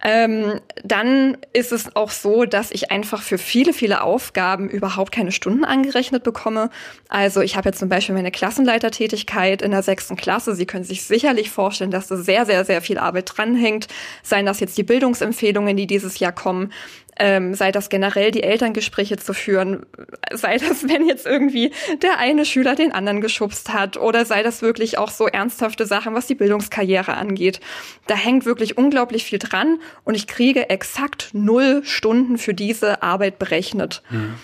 [0.02, 5.32] Ähm, dann ist es auch so, dass ich einfach für viele, viele Aufgaben überhaupt keine
[5.32, 6.70] Stunden angerechnet bekomme.
[7.08, 10.54] Also ich habe jetzt zum Beispiel meine Klassenleitertätigkeit in der sechsten Klasse.
[10.54, 13.88] Sie können sich sicherlich vorstellen, dass da sehr, sehr, sehr viel Arbeit dranhängt.
[14.22, 16.72] Seien das jetzt die Bildungsempfehlungen, die dieses Jahr kommen,
[17.18, 19.86] ähm, sei das generell die Elterngespräche zu führen,
[20.32, 24.62] sei das, wenn jetzt irgendwie der eine Schüler den anderen geschubst hat oder sei das
[24.62, 27.60] wirklich auch so ernsthafte Sachen, was die Bildungskarriere angeht.
[28.06, 33.38] Da hängt wirklich unglaublich viel dran und ich kriege exakt null Stunden für diese Arbeit
[33.38, 34.02] berechnet.
[34.10, 34.34] Mhm.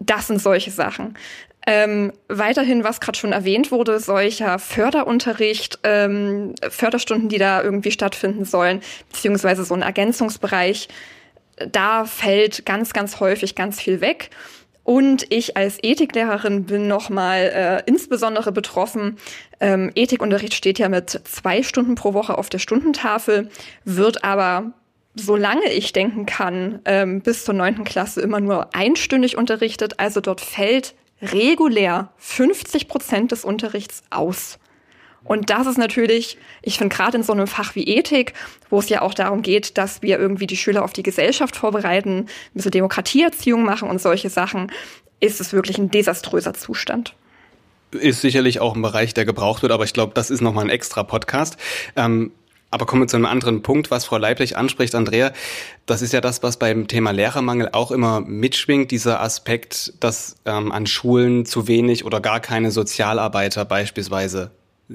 [0.00, 1.16] Das sind solche Sachen.
[1.66, 8.44] Ähm, weiterhin, was gerade schon erwähnt wurde, solcher Förderunterricht, ähm, Förderstunden, die da irgendwie stattfinden
[8.44, 8.80] sollen,
[9.10, 10.88] beziehungsweise so ein Ergänzungsbereich,
[11.70, 14.30] da fällt ganz, ganz häufig ganz viel weg.
[14.84, 17.40] Und ich als Ethiklehrerin bin nochmal
[17.86, 19.16] äh, insbesondere betroffen.
[19.58, 23.48] Ähm, Ethikunterricht steht ja mit zwei Stunden pro Woche auf der Stundentafel,
[23.84, 24.72] wird aber
[25.14, 30.00] solange ich denken kann, ähm, bis zur neunten Klasse immer nur einstündig unterrichtet.
[30.00, 34.58] Also dort fällt regulär 50 Prozent des Unterrichts aus.
[35.24, 38.34] Und das ist natürlich, ich finde gerade in so einem Fach wie Ethik,
[38.70, 42.18] wo es ja auch darum geht, dass wir irgendwie die Schüler auf die Gesellschaft vorbereiten,
[42.18, 44.70] ein bisschen Demokratieerziehung machen und solche Sachen,
[45.20, 47.14] ist es wirklich ein desaströser Zustand
[47.94, 50.70] ist sicherlich auch ein Bereich, der gebraucht wird, aber ich glaube, das ist nochmal ein
[50.70, 51.56] extra Podcast.
[51.94, 52.32] Ähm,
[52.70, 55.32] aber kommen wir zu einem anderen Punkt, was Frau Leiblich anspricht, Andrea.
[55.86, 60.72] Das ist ja das, was beim Thema Lehrermangel auch immer mitschwingt, dieser Aspekt, dass ähm,
[60.72, 64.50] an Schulen zu wenig oder gar keine Sozialarbeiter beispielsweise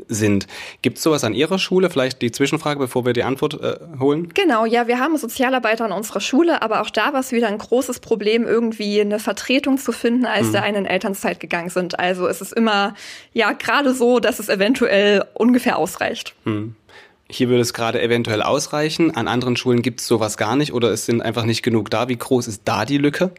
[0.08, 0.48] sind.
[0.82, 1.90] Gibt es sowas an Ihrer Schule?
[1.90, 4.30] Vielleicht die Zwischenfrage, bevor wir die Antwort äh, holen?
[4.34, 7.58] Genau, ja, wir haben Sozialarbeiter an unserer Schule, aber auch da war es wieder ein
[7.58, 10.54] großes Problem, irgendwie eine Vertretung zu finden, als mhm.
[10.54, 12.00] da eine in Elternzeit gegangen sind.
[12.00, 12.96] Also es ist immer,
[13.34, 16.34] ja, gerade so, dass es eventuell ungefähr ausreicht.
[16.46, 16.76] Mhm.
[17.32, 19.16] Hier würde es gerade eventuell ausreichen.
[19.16, 22.10] An anderen Schulen gibt es sowas gar nicht oder es sind einfach nicht genug da.
[22.10, 23.32] Wie groß ist da die Lücke?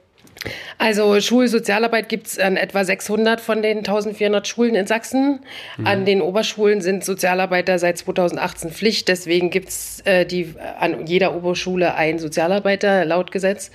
[0.79, 5.41] Also Schulsozialarbeit gibt es an etwa 600 von den 1400 Schulen in Sachsen.
[5.77, 5.87] Mhm.
[5.87, 9.09] An den Oberschulen sind Sozialarbeiter seit 2018 Pflicht.
[9.09, 13.71] Deswegen gibt es äh, die, an jeder Oberschule einen Sozialarbeiter laut Gesetz.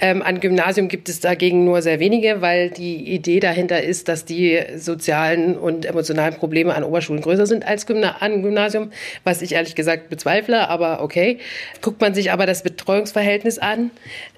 [0.00, 4.24] Ähm, an Gymnasium gibt es dagegen nur sehr wenige, weil die Idee dahinter ist, dass
[4.24, 8.90] die sozialen und emotionalen Probleme an Oberschulen größer sind als Gymna an Gymnasium,
[9.24, 11.38] was ich ehrlich gesagt bezweifle, aber okay.
[11.80, 13.90] Guckt man sich aber das Betreuungsverhältnis an,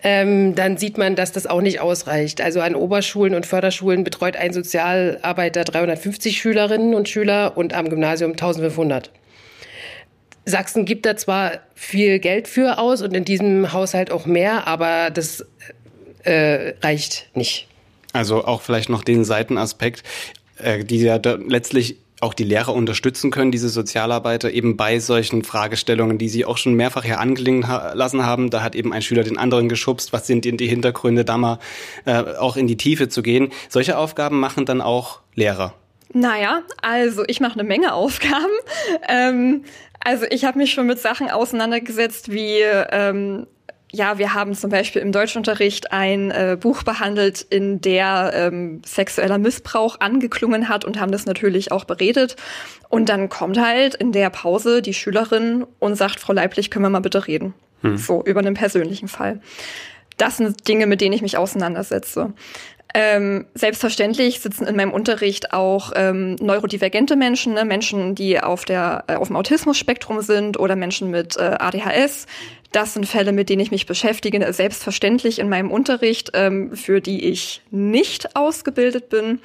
[0.02, 2.40] ähm, dann sieht man, dass das auch nicht ausreicht.
[2.40, 8.32] Also an Oberschulen und Förderschulen betreut ein Sozialarbeiter 350 Schülerinnen und Schüler und am Gymnasium
[8.32, 9.10] 1500.
[10.44, 15.10] Sachsen gibt da zwar viel Geld für aus und in diesem Haushalt auch mehr, aber
[15.10, 15.44] das
[16.24, 17.68] äh, reicht nicht.
[18.12, 20.02] Also auch vielleicht noch den Seitenaspekt,
[20.56, 26.18] äh, die ja letztlich auch die Lehrer unterstützen können, diese Sozialarbeiter, eben bei solchen Fragestellungen,
[26.18, 27.62] die Sie auch schon mehrfach hier angelingen
[27.94, 28.50] lassen haben.
[28.50, 30.12] Da hat eben ein Schüler den anderen geschubst.
[30.12, 31.58] Was sind denn die Hintergründe, da mal
[32.06, 33.50] äh, auch in die Tiefe zu gehen?
[33.68, 35.74] Solche Aufgaben machen dann auch Lehrer.
[36.12, 38.46] Naja, also ich mache eine Menge Aufgaben.
[39.08, 39.64] Ähm,
[40.00, 43.46] also ich habe mich schon mit Sachen auseinandergesetzt wie ähm,
[43.90, 49.38] ja, wir haben zum Beispiel im Deutschunterricht ein äh, Buch behandelt, in der ähm, sexueller
[49.38, 52.36] Missbrauch angeklungen hat und haben das natürlich auch beredet.
[52.90, 56.90] Und dann kommt halt in der Pause die Schülerin und sagt, Frau Leiblich, können wir
[56.90, 57.54] mal bitte reden?
[57.80, 57.96] Hm.
[57.96, 59.40] So, über einen persönlichen Fall.
[60.18, 62.34] Das sind Dinge, mit denen ich mich auseinandersetze.
[62.94, 67.66] Ähm, selbstverständlich sitzen in meinem Unterricht auch ähm, neurodivergente Menschen, ne?
[67.66, 72.26] Menschen, die auf, der, äh, auf dem Autismus-Spektrum sind oder Menschen mit äh, ADHS.
[72.72, 77.24] Das sind Fälle, mit denen ich mich beschäftige, selbstverständlich in meinem Unterricht, ähm, für die
[77.24, 79.40] ich nicht ausgebildet bin.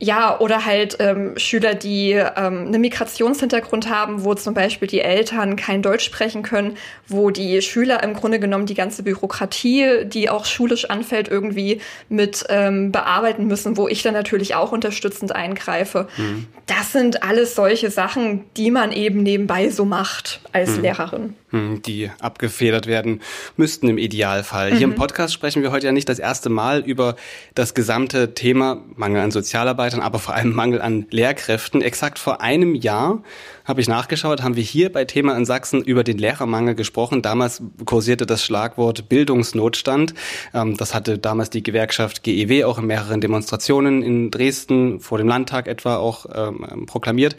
[0.00, 5.54] Ja, oder halt ähm, Schüler, die ähm, einen Migrationshintergrund haben, wo zum Beispiel die Eltern
[5.54, 6.76] kein Deutsch sprechen können,
[7.06, 12.44] wo die Schüler im Grunde genommen die ganze Bürokratie, die auch schulisch anfällt, irgendwie mit
[12.48, 16.08] ähm, bearbeiten müssen, wo ich dann natürlich auch unterstützend eingreife.
[16.16, 16.48] Mhm.
[16.66, 20.82] Das sind alles solche Sachen, die man eben nebenbei so macht als mhm.
[20.82, 21.34] Lehrerin.
[21.54, 23.20] Hm, die abgefedert werden
[23.56, 24.72] müssten im Idealfall.
[24.72, 24.76] Mhm.
[24.76, 24.96] Hier im mhm.
[24.96, 27.14] Podcast sprechen wir heute ja nicht das erste Mal über
[27.54, 31.80] das gesamte Thema Mangel an Sozialarbeitern, aber vor allem Mangel an Lehrkräften.
[31.80, 33.22] Exakt vor einem Jahr
[33.64, 37.22] habe ich nachgeschaut, haben wir hier bei Thema in Sachsen über den Lehrermangel gesprochen.
[37.22, 40.12] Damals kursierte das Schlagwort Bildungsnotstand.
[40.54, 45.28] Ähm, das hatte damals die Gewerkschaft GEW auch in mehreren Demonstrationen in Dresden vor dem
[45.28, 47.36] Landtag etwa auch ähm, proklamiert.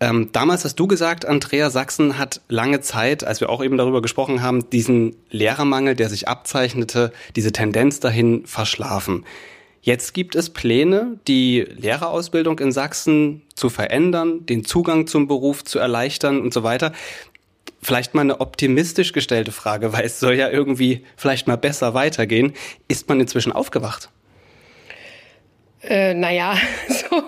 [0.00, 4.00] Ähm, damals hast du gesagt, Andrea Sachsen hat lange Zeit, als wir auch eben darüber
[4.00, 9.24] gesprochen haben, diesen Lehrermangel, der sich abzeichnete, diese Tendenz dahin verschlafen.
[9.80, 15.78] Jetzt gibt es Pläne, die Lehrerausbildung in Sachsen zu verändern, den Zugang zum Beruf zu
[15.78, 16.92] erleichtern und so weiter.
[17.80, 22.52] Vielleicht mal eine optimistisch gestellte Frage, weil es soll ja irgendwie vielleicht mal besser weitergehen.
[22.86, 24.10] Ist man inzwischen aufgewacht?
[25.88, 26.54] Äh, naja,
[26.88, 27.22] so,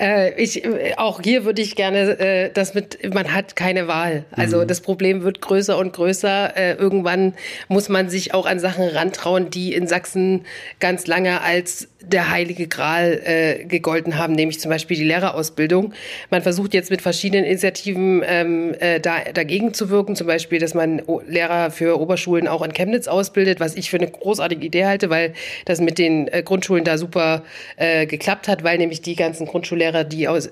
[0.00, 0.62] äh, ich,
[0.96, 4.24] auch hier würde ich gerne äh, das mit, man hat keine Wahl.
[4.32, 4.68] Also mhm.
[4.68, 6.56] das Problem wird größer und größer.
[6.56, 7.34] Äh, irgendwann
[7.68, 10.46] muss man sich auch an Sachen rantrauen, die in Sachsen
[10.80, 15.92] ganz lange als der heilige Gral äh, gegolten haben, nämlich zum Beispiel die Lehrerausbildung.
[16.30, 20.74] Man versucht jetzt mit verschiedenen Initiativen ähm, äh, da, dagegen zu wirken, zum Beispiel, dass
[20.74, 25.10] man Lehrer für Oberschulen auch in Chemnitz ausbildet, was ich für eine großartige Idee halte,
[25.10, 27.42] weil das mit den äh, Grundschulen da super
[27.76, 30.50] äh, geklappt hat, weil nämlich die ganzen Grundschullehrer, die aus,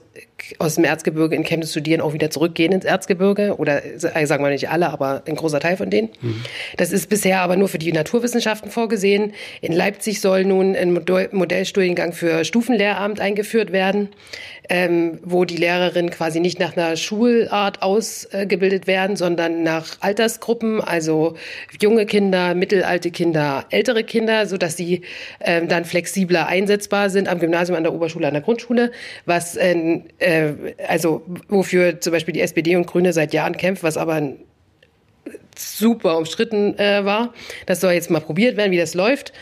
[0.59, 3.57] aus dem Erzgebirge in Chemnitz studieren, auch wieder zurückgehen ins Erzgebirge.
[3.57, 6.11] Oder äh, sagen wir nicht alle, aber ein großer Teil von denen.
[6.21, 6.43] Mhm.
[6.77, 9.33] Das ist bisher aber nur für die Naturwissenschaften vorgesehen.
[9.61, 14.11] In Leipzig soll nun ein Modellstudiengang für Stufenlehramt eingeführt werden
[14.69, 21.37] ähm, wo die Lehrerinnen quasi nicht nach einer Schulart ausgebildet werden, sondern nach Altersgruppen, also
[21.81, 25.03] junge Kinder, mittelalte Kinder, ältere Kinder, so dass sie
[25.41, 28.93] ähm, dann flexibler einsetzbar sind am Gymnasium, an der Oberschule, an der Grundschule,
[29.27, 33.97] was äh, äh, also wofür zum Beispiel die SPD und Grüne seit Jahren kämpft, was
[33.97, 34.33] aber
[35.57, 37.33] super umstritten äh, war.
[37.67, 39.33] Das soll jetzt mal probiert werden, wie das läuft.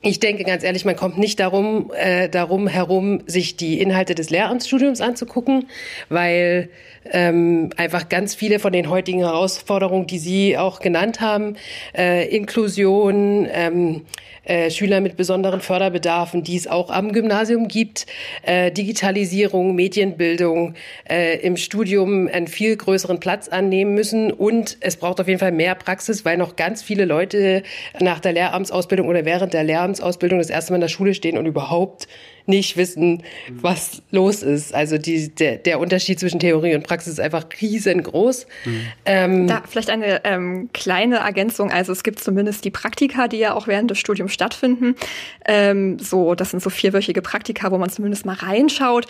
[0.00, 4.30] Ich denke ganz ehrlich, man kommt nicht darum, äh, darum herum, sich die Inhalte des
[4.30, 5.68] Lehramtsstudiums anzugucken,
[6.08, 6.70] weil
[7.10, 11.56] ähm, einfach ganz viele von den heutigen Herausforderungen, die Sie auch genannt haben,
[11.96, 14.02] äh, Inklusion, ähm,
[14.48, 18.06] äh, Schüler mit besonderen Förderbedarfen, die es auch am Gymnasium gibt,
[18.42, 20.74] äh, Digitalisierung, Medienbildung
[21.08, 24.32] äh, im Studium einen viel größeren Platz annehmen müssen.
[24.32, 27.62] Und es braucht auf jeden Fall mehr Praxis, weil noch ganz viele Leute
[28.00, 31.44] nach der Lehramtsausbildung oder während der Lehramtsausbildung das erste Mal in der Schule stehen und
[31.44, 32.08] überhaupt
[32.48, 34.74] nicht wissen, was los ist.
[34.74, 38.46] Also die, der, der Unterschied zwischen Theorie und Praxis ist einfach riesengroß.
[38.64, 38.80] Mhm.
[39.04, 41.70] Ähm, da vielleicht eine ähm, kleine Ergänzung.
[41.70, 44.96] Also es gibt zumindest die Praktika, die ja auch während des Studiums stattfinden.
[45.44, 49.06] Ähm, so, das sind so vierwöchige Praktika, wo man zumindest mal reinschaut.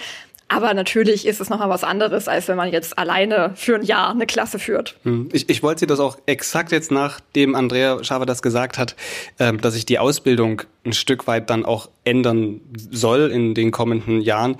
[0.49, 4.11] Aber natürlich ist es nochmal was anderes, als wenn man jetzt alleine für ein Jahr
[4.11, 4.97] eine Klasse führt.
[5.03, 5.29] Hm.
[5.33, 8.97] Ich, ich wollte Sie das auch exakt jetzt nachdem Andrea Schaber das gesagt hat,
[9.39, 14.23] ähm, dass sich die Ausbildung ein Stück weit dann auch ändern soll in den kommenden
[14.23, 14.57] Jahren.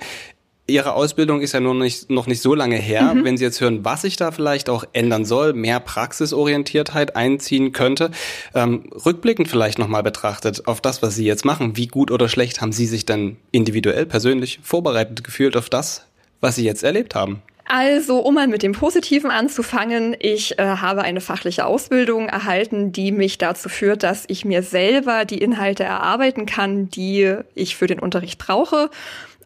[0.69, 3.13] Ihre Ausbildung ist ja noch nicht, noch nicht so lange her.
[3.13, 3.23] Mhm.
[3.25, 8.11] Wenn Sie jetzt hören, was sich da vielleicht auch ändern soll, mehr Praxisorientiertheit einziehen könnte,
[8.55, 12.61] ähm, rückblickend vielleicht nochmal betrachtet auf das, was Sie jetzt machen, wie gut oder schlecht
[12.61, 16.05] haben Sie sich denn individuell, persönlich vorbereitet gefühlt auf das,
[16.41, 17.41] was Sie jetzt erlebt haben?
[17.71, 23.11] Also, um mal mit dem Positiven anzufangen, ich äh, habe eine fachliche Ausbildung erhalten, die
[23.11, 27.99] mich dazu führt, dass ich mir selber die Inhalte erarbeiten kann, die ich für den
[27.99, 28.89] Unterricht brauche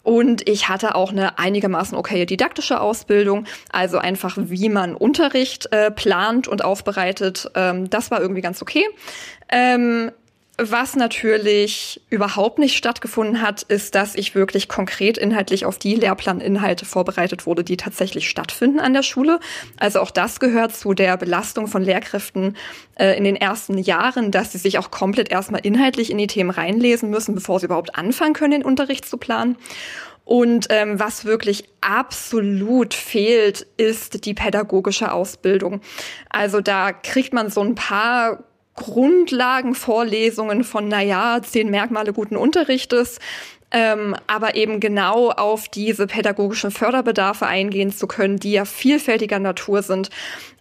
[0.04, 5.92] Und ich hatte auch eine einigermaßen okay didaktische Ausbildung, also einfach wie man Unterricht äh,
[5.92, 7.50] plant und aufbereitet.
[7.56, 8.86] Ähm, das war irgendwie ganz okay.
[9.50, 10.12] Ähm,
[10.58, 16.86] was natürlich überhaupt nicht stattgefunden hat, ist, dass ich wirklich konkret inhaltlich auf die Lehrplaninhalte
[16.86, 19.39] vorbereitet wurde, die tatsächlich stattfinden an der Schule.
[19.80, 22.56] Also auch das gehört zu der Belastung von Lehrkräften
[22.96, 26.52] äh, in den ersten Jahren, dass sie sich auch komplett erstmal inhaltlich in die Themen
[26.52, 29.58] reinlesen müssen, bevor sie überhaupt anfangen können, den Unterricht zu planen.
[30.24, 35.82] Und ähm, was wirklich absolut fehlt, ist die pädagogische Ausbildung.
[36.30, 38.44] Also da kriegt man so ein paar
[38.76, 43.20] Grundlagenvorlesungen von, naja, zehn Merkmale guten Unterrichtes,
[43.76, 49.82] ähm, aber eben genau auf diese pädagogischen Förderbedarfe eingehen zu können, die ja vielfältiger Natur
[49.82, 50.12] sind.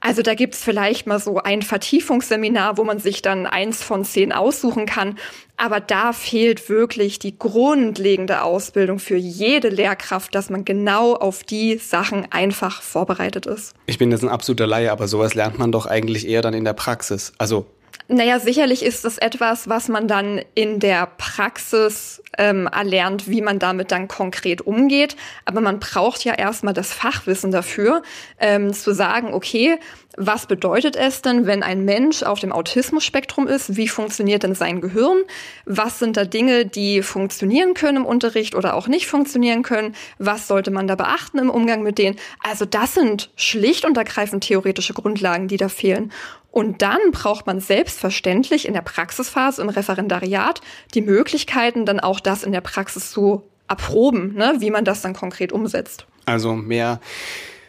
[0.01, 4.33] Also da gibt's vielleicht mal so ein Vertiefungsseminar, wo man sich dann eins von zehn
[4.33, 5.19] aussuchen kann.
[5.59, 11.77] Aber da fehlt wirklich die grundlegende Ausbildung für jede Lehrkraft, dass man genau auf die
[11.77, 13.75] Sachen einfach vorbereitet ist.
[13.85, 16.65] Ich bin jetzt ein absoluter Laie, aber sowas lernt man doch eigentlich eher dann in
[16.65, 17.35] der Praxis.
[17.37, 17.67] Also
[18.09, 23.59] naja, sicherlich ist das etwas, was man dann in der Praxis ähm, erlernt, wie man
[23.59, 25.17] damit dann konkret umgeht.
[25.45, 28.03] Aber man braucht ja erstmal das Fachwissen dafür,
[28.39, 29.79] ähm, zu sagen, okay,
[30.17, 33.77] was bedeutet es denn, wenn ein Mensch auf dem Autismus-Spektrum ist?
[33.77, 35.19] Wie funktioniert denn sein Gehirn?
[35.65, 39.95] Was sind da Dinge, die funktionieren können im Unterricht oder auch nicht funktionieren können?
[40.19, 42.17] Was sollte man da beachten im Umgang mit denen?
[42.43, 46.13] Also das sind schlicht und ergreifend theoretische Grundlagen, die da fehlen.
[46.53, 50.61] Und dann braucht man selbstverständlich in der Praxisphase im Referendariat
[50.95, 55.15] die Möglichkeiten, dann auch das in der Praxis zu erproben, ne, wie man das dann
[55.15, 56.07] konkret umsetzt.
[56.27, 57.01] Also mehr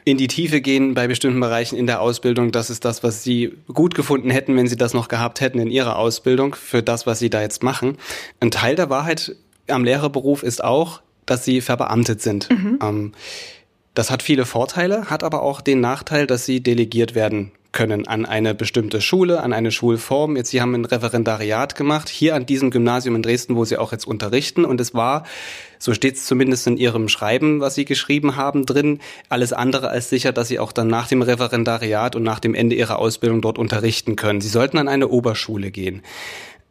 [0.04, 2.52] in die Tiefe gehen bei bestimmten Bereichen in der Ausbildung.
[2.52, 5.72] Das ist das, was Sie gut gefunden hätten, wenn Sie das noch gehabt hätten in
[5.72, 7.98] Ihrer Ausbildung für das, was Sie da jetzt machen.
[8.42, 9.34] Ein Teil der Wahrheit
[9.70, 12.50] am Lehrerberuf ist auch, dass Sie verbeamtet sind.
[12.50, 12.80] Mhm.
[12.82, 13.12] Ähm,
[13.94, 18.26] das hat viele Vorteile, hat aber auch den Nachteil, dass Sie delegiert werden können an
[18.26, 20.38] eine bestimmte Schule, an eine Schulform.
[20.38, 23.92] Jetzt, Sie haben ein Referendariat gemacht, hier an diesem Gymnasium in Dresden, wo Sie auch
[23.92, 24.64] jetzt unterrichten.
[24.64, 25.26] Und es war,
[25.80, 30.10] so steht es zumindest in Ihrem Schreiben, was Sie geschrieben haben, drin, alles andere als
[30.10, 33.58] sicher, dass Sie auch dann nach dem Referendariat und nach dem Ende Ihrer Ausbildung dort
[33.58, 34.40] unterrichten können.
[34.40, 36.04] Sie sollten an eine Oberschule gehen.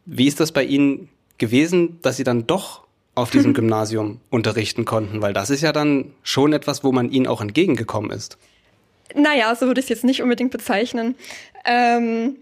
[0.05, 5.21] Wie ist das bei Ihnen gewesen, dass Sie dann doch auf diesem Gymnasium unterrichten konnten?
[5.21, 8.37] Weil das ist ja dann schon etwas, wo man Ihnen auch entgegengekommen ist.
[9.15, 11.15] Naja, so würde ich es jetzt nicht unbedingt bezeichnen.
[11.65, 12.37] Ähm,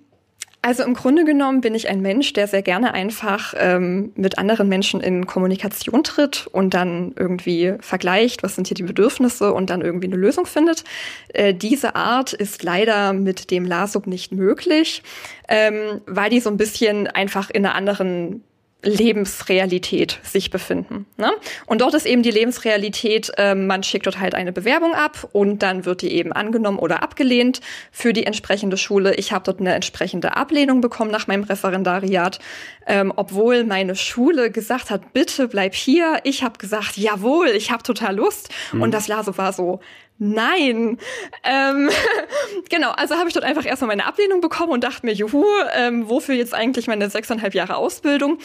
[0.63, 4.69] also im Grunde genommen bin ich ein Mensch, der sehr gerne einfach ähm, mit anderen
[4.69, 9.81] Menschen in Kommunikation tritt und dann irgendwie vergleicht, was sind hier die Bedürfnisse und dann
[9.81, 10.83] irgendwie eine Lösung findet.
[11.29, 15.01] Äh, diese Art ist leider mit dem LASUB nicht möglich,
[15.47, 18.43] ähm, weil die so ein bisschen einfach in einer anderen
[18.83, 21.05] Lebensrealität sich befinden.
[21.17, 21.31] Ne?
[21.67, 25.61] Und dort ist eben die Lebensrealität, äh, man schickt dort halt eine Bewerbung ab und
[25.61, 29.13] dann wird die eben angenommen oder abgelehnt für die entsprechende Schule.
[29.15, 32.39] Ich habe dort eine entsprechende Ablehnung bekommen nach meinem Referendariat,
[32.87, 36.19] ähm, obwohl meine Schule gesagt hat, bitte bleib hier.
[36.23, 38.49] Ich habe gesagt, jawohl, ich habe total Lust.
[38.71, 38.81] Mhm.
[38.81, 39.79] Und das Laso war so,
[40.23, 40.99] Nein.
[41.43, 41.89] Ähm,
[42.69, 45.43] genau, also habe ich dort einfach erstmal meine Ablehnung bekommen und dachte mir, juhu,
[45.75, 48.37] ähm, wofür jetzt eigentlich meine sechseinhalb Jahre Ausbildung?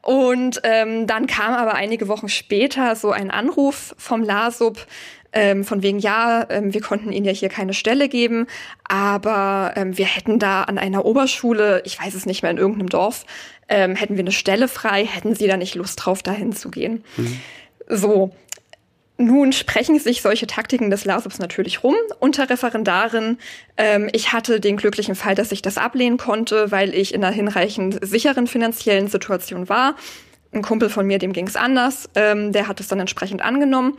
[0.00, 4.78] Und ähm, dann kam aber einige Wochen später so ein Anruf vom LASUB,
[5.34, 8.46] ähm, von wegen, ja, ähm, wir konnten Ihnen ja hier keine Stelle geben,
[8.84, 12.88] aber ähm, wir hätten da an einer Oberschule, ich weiß es nicht mehr, in irgendeinem
[12.88, 13.26] Dorf,
[13.68, 17.04] ähm, hätten wir eine Stelle frei, hätten Sie da nicht Lust drauf, dahin zu gehen.
[17.18, 17.40] Mhm.
[17.86, 18.32] So,
[19.18, 23.38] nun sprechen sich solche Taktiken des LASUBs natürlich rum unter Referendaren.
[23.76, 27.34] Ähm, ich hatte den glücklichen Fall, dass ich das ablehnen konnte, weil ich in einer
[27.34, 29.96] hinreichend sicheren finanziellen Situation war.
[30.52, 32.08] Ein Kumpel von mir, dem ging es anders.
[32.14, 33.98] Ähm, der hat es dann entsprechend angenommen.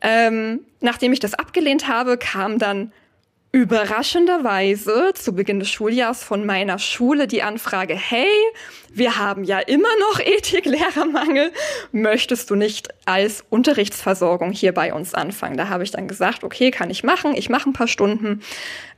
[0.00, 2.92] Ähm, nachdem ich das abgelehnt habe, kam dann
[3.52, 8.26] überraschenderweise zu Beginn des Schuljahrs von meiner Schule die Anfrage, hey,
[8.96, 11.52] wir haben ja immer noch Ethiklehrermangel,
[11.92, 15.58] möchtest du nicht als Unterrichtsversorgung hier bei uns anfangen?
[15.58, 18.42] Da habe ich dann gesagt, okay, kann ich machen, ich mache ein paar Stunden.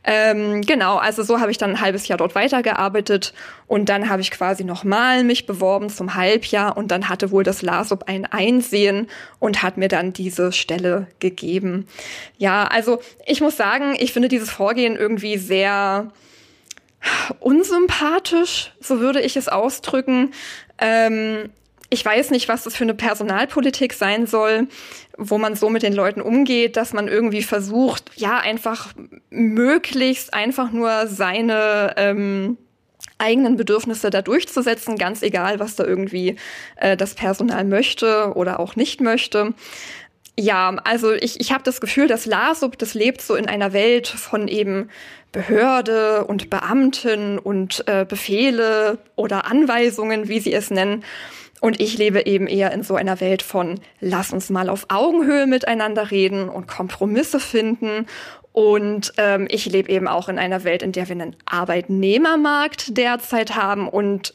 [0.04, 3.34] Ähm, genau, also so habe ich dann ein halbes Jahr dort weitergearbeitet
[3.66, 7.62] und dann habe ich quasi nochmal mich beworben zum Halbjahr und dann hatte wohl das
[7.62, 9.08] LASUB ein Einsehen
[9.40, 11.88] und hat mir dann diese Stelle gegeben.
[12.38, 16.12] Ja, also ich muss sagen, ich finde dieses Vorgehen irgendwie sehr
[17.40, 20.32] unsympathisch, so würde ich es ausdrücken.
[20.78, 21.51] Ähm,
[21.90, 24.68] ich weiß nicht, was das für eine Personalpolitik sein soll,
[25.16, 28.92] wo man so mit den Leuten umgeht, dass man irgendwie versucht, ja, einfach
[29.30, 32.59] möglichst einfach nur seine ähm,
[33.16, 36.36] eigenen Bedürfnisse da durchzusetzen, ganz egal, was da irgendwie
[36.76, 39.55] äh, das Personal möchte oder auch nicht möchte.
[40.41, 44.07] Ja, also ich, ich habe das Gefühl, dass LASUB, das lebt so in einer Welt
[44.07, 44.89] von eben
[45.32, 51.03] Behörde und Beamten und äh, Befehle oder Anweisungen, wie sie es nennen.
[51.61, 55.49] Und ich lebe eben eher in so einer Welt von, lass uns mal auf Augenhöhe
[55.49, 58.07] miteinander reden und Kompromisse finden.
[58.53, 63.57] Und ähm, ich lebe eben auch in einer Welt, in der wir einen Arbeitnehmermarkt derzeit
[63.57, 64.34] haben und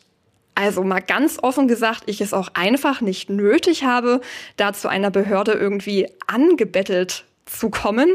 [0.55, 4.21] also mal ganz offen gesagt, ich es auch einfach nicht nötig habe,
[4.57, 8.09] da zu einer Behörde irgendwie angebettelt zu kommen,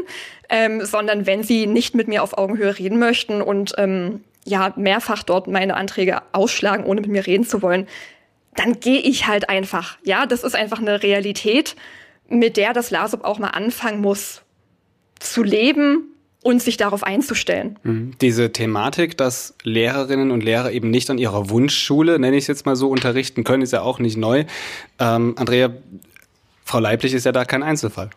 [0.49, 5.23] ähm, sondern wenn sie nicht mit mir auf Augenhöhe reden möchten und ähm, ja mehrfach
[5.23, 7.87] dort meine Anträge ausschlagen, ohne mit mir reden zu wollen,
[8.55, 9.97] dann gehe ich halt einfach.
[10.03, 11.75] Ja, das ist einfach eine Realität,
[12.27, 14.41] mit der das LASUB auch mal anfangen muss
[15.19, 16.09] zu leben
[16.41, 17.77] und sich darauf einzustellen.
[17.83, 18.11] Mhm.
[18.21, 22.65] Diese Thematik, dass Lehrerinnen und Lehrer eben nicht an ihrer Wunschschule, nenne ich es jetzt
[22.65, 24.45] mal so, unterrichten können, ist ja auch nicht neu.
[24.99, 25.71] Ähm, Andrea,
[26.69, 28.11] Frau Leiblich ist ja da kein Einzelfall.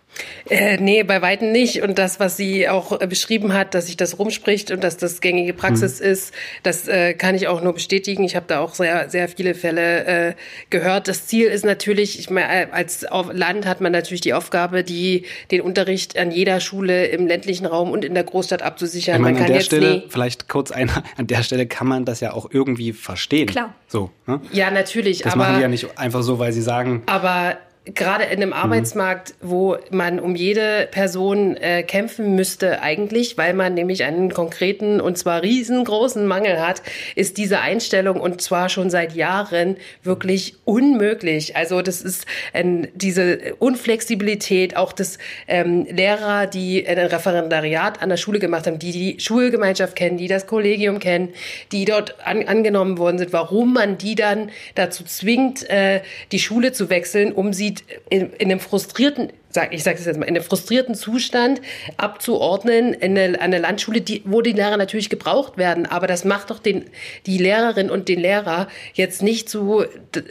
[0.50, 1.80] Äh, nee, bei weitem nicht.
[1.80, 5.22] Und das, was sie auch äh, beschrieben hat, dass sich das rumspricht und dass das
[5.22, 6.06] gängige Praxis mhm.
[6.06, 8.24] ist, das äh, kann ich auch nur bestätigen.
[8.24, 10.34] Ich habe da auch sehr, sehr viele Fälle äh,
[10.68, 11.08] gehört.
[11.08, 15.24] Das Ziel ist natürlich, ich meine, äh, als Land hat man natürlich die Aufgabe, die,
[15.50, 19.14] den Unterricht an jeder Schule im ländlichen Raum und in der Großstadt abzusichern.
[19.14, 21.86] Ich meine, man kann an der Stelle, nie vielleicht kurz einer, an der Stelle kann
[21.86, 23.46] man das ja auch irgendwie verstehen.
[23.46, 23.74] Klar.
[23.88, 24.42] So, ne?
[24.52, 25.20] Ja, natürlich.
[25.22, 27.02] Das aber, machen die ja nicht einfach so, weil sie sagen.
[27.06, 28.54] Aber gerade in einem mhm.
[28.54, 35.00] Arbeitsmarkt, wo man um jede Person äh, kämpfen müsste eigentlich, weil man nämlich einen konkreten
[35.00, 36.82] und zwar riesengroßen Mangel hat,
[37.16, 41.56] ist diese Einstellung und zwar schon seit Jahren wirklich unmöglich.
[41.56, 45.18] Also das ist ähm, diese Unflexibilität, auch des
[45.48, 50.28] ähm, Lehrer, die ein Referendariat an der Schule gemacht haben, die die Schulgemeinschaft kennen, die
[50.28, 51.30] das Kollegium kennen,
[51.72, 56.72] die dort an, angenommen worden sind, warum man die dann dazu zwingt, äh, die Schule
[56.72, 60.26] zu wechseln, um sie sieht, in, in einem frustrierten, sag, ich sage es jetzt mal,
[60.26, 61.60] in einem frustrierten Zustand
[61.96, 65.86] abzuordnen in eine, eine Landschule, die, wo die Lehrer natürlich gebraucht werden.
[65.86, 66.84] Aber das macht doch den,
[67.26, 69.84] die Lehrerin und den Lehrer jetzt nicht zu,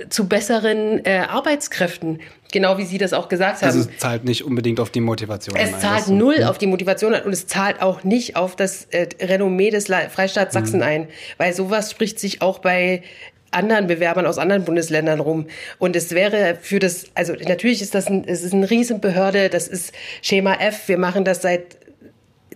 [0.10, 2.20] zu besseren äh, Arbeitskräften.
[2.52, 3.68] Genau wie Sie das auch gesagt haben.
[3.68, 5.56] Also es zahlt nicht unbedingt auf die Motivation.
[5.56, 6.14] Es zahlt so.
[6.14, 10.54] null auf die Motivation und es zahlt auch nicht auf das äh, Renommee des Freistaats
[10.54, 10.86] Sachsen mhm.
[10.86, 11.08] ein.
[11.38, 13.04] Weil sowas spricht sich auch bei
[13.52, 15.46] anderen Bewerbern aus anderen Bundesländern rum.
[15.78, 19.68] Und es wäre für das, also natürlich ist das ein, es ist eine Riesenbehörde, das
[19.68, 20.88] ist Schema F.
[20.88, 21.78] Wir machen das seit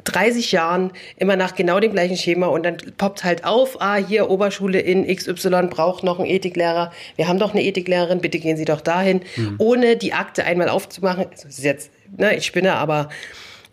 [0.05, 4.29] 30 Jahren immer nach genau dem gleichen Schema und dann poppt halt auf, ah, hier
[4.29, 6.91] Oberschule in XY braucht noch einen Ethiklehrer.
[7.15, 9.55] Wir haben doch eine Ethiklehrerin, bitte gehen Sie doch dahin, mhm.
[9.57, 11.25] ohne die Akte einmal aufzumachen.
[11.31, 13.09] Also, das ist jetzt, ne, ich spinne, aber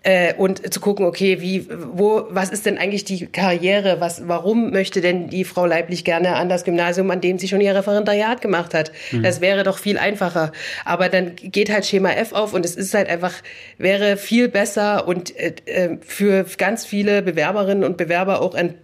[0.03, 4.01] äh, und zu gucken, okay, wie, wo, was ist denn eigentlich die Karriere?
[4.01, 7.61] Was, warum möchte denn die Frau Leiblich gerne an das Gymnasium, an dem sie schon
[7.61, 8.93] ihr Referendariat gemacht hat?
[9.13, 9.23] Mhm.
[9.23, 10.53] Das wäre doch viel einfacher.
[10.85, 13.35] Aber dann geht halt Schema F auf und es ist halt einfach,
[13.79, 18.75] wäre viel besser und äh, äh für ganz viele Bewerberinnen und Bewerber auch ein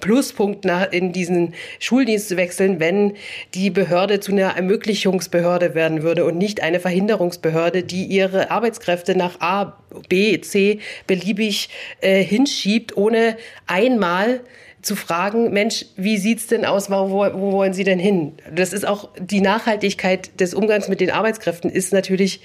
[0.00, 3.14] Pluspunkt nach, in diesen Schuldienst zu wechseln, wenn
[3.54, 9.40] die Behörde zu einer Ermöglichungsbehörde werden würde und nicht eine Verhinderungsbehörde, die ihre Arbeitskräfte nach
[9.40, 9.78] A,
[10.08, 11.68] B, C beliebig
[12.00, 13.36] äh, hinschiebt, ohne
[13.66, 14.40] einmal
[14.82, 18.34] zu fragen, Mensch, wie sieht's denn aus, wo, wo wollen Sie denn hin?
[18.54, 22.40] Das ist auch die Nachhaltigkeit des Umgangs mit den Arbeitskräften ist natürlich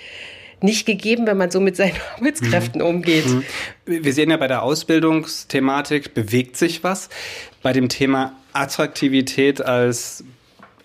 [0.63, 2.87] nicht gegeben, wenn man so mit seinen Arbeitskräften mhm.
[2.87, 3.27] umgeht.
[3.27, 3.43] Mhm.
[3.85, 7.09] Wir sehen ja bei der Ausbildungsthematik bewegt sich was.
[7.61, 10.23] Bei dem Thema Attraktivität als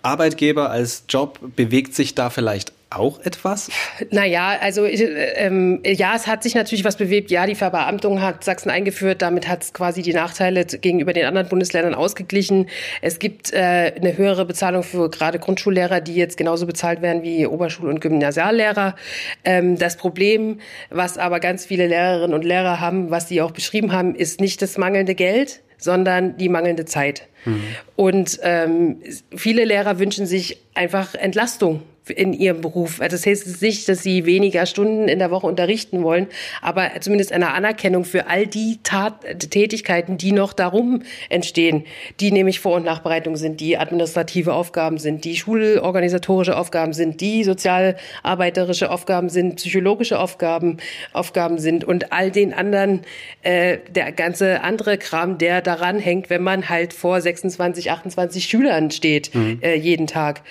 [0.01, 3.69] Arbeitgeber, als Job bewegt sich da vielleicht auch etwas?
[4.11, 7.31] Naja, also ähm, ja, es hat sich natürlich was bewegt.
[7.31, 9.21] Ja, die Verbeamtung hat Sachsen eingeführt.
[9.21, 12.67] Damit hat es quasi die Nachteile gegenüber den anderen Bundesländern ausgeglichen.
[13.01, 17.45] Es gibt äh, eine höhere Bezahlung für gerade Grundschullehrer, die jetzt genauso bezahlt werden wie
[17.45, 18.95] Oberschul- und Gymnasiallehrer.
[19.43, 20.59] Ähm, das Problem,
[20.89, 24.61] was aber ganz viele Lehrerinnen und Lehrer haben, was sie auch beschrieben haben, ist nicht
[24.61, 27.27] das mangelnde Geld, sondern die mangelnde Zeit.
[27.43, 27.63] Mhm.
[27.97, 29.01] Und ähm,
[29.35, 33.01] viele Lehrer wünschen sich einfach Entlastung in ihrem Beruf.
[33.01, 36.27] Also das heißt nicht, dass sie weniger Stunden in der Woche unterrichten wollen,
[36.61, 41.85] aber zumindest eine Anerkennung für all die Tat Tätigkeiten, die noch darum entstehen,
[42.19, 47.43] die nämlich Vor- und Nachbereitung sind, die administrative Aufgaben sind, die schulorganisatorische Aufgaben sind, die
[47.43, 50.77] sozialarbeiterische Aufgaben sind, psychologische Aufgaben
[51.13, 53.01] Aufgaben sind und all den anderen
[53.41, 58.91] äh, der ganze andere Kram, der daran hängt, wenn man halt vor 26, 28 Schülern
[58.91, 59.59] steht mhm.
[59.61, 60.41] äh, jeden Tag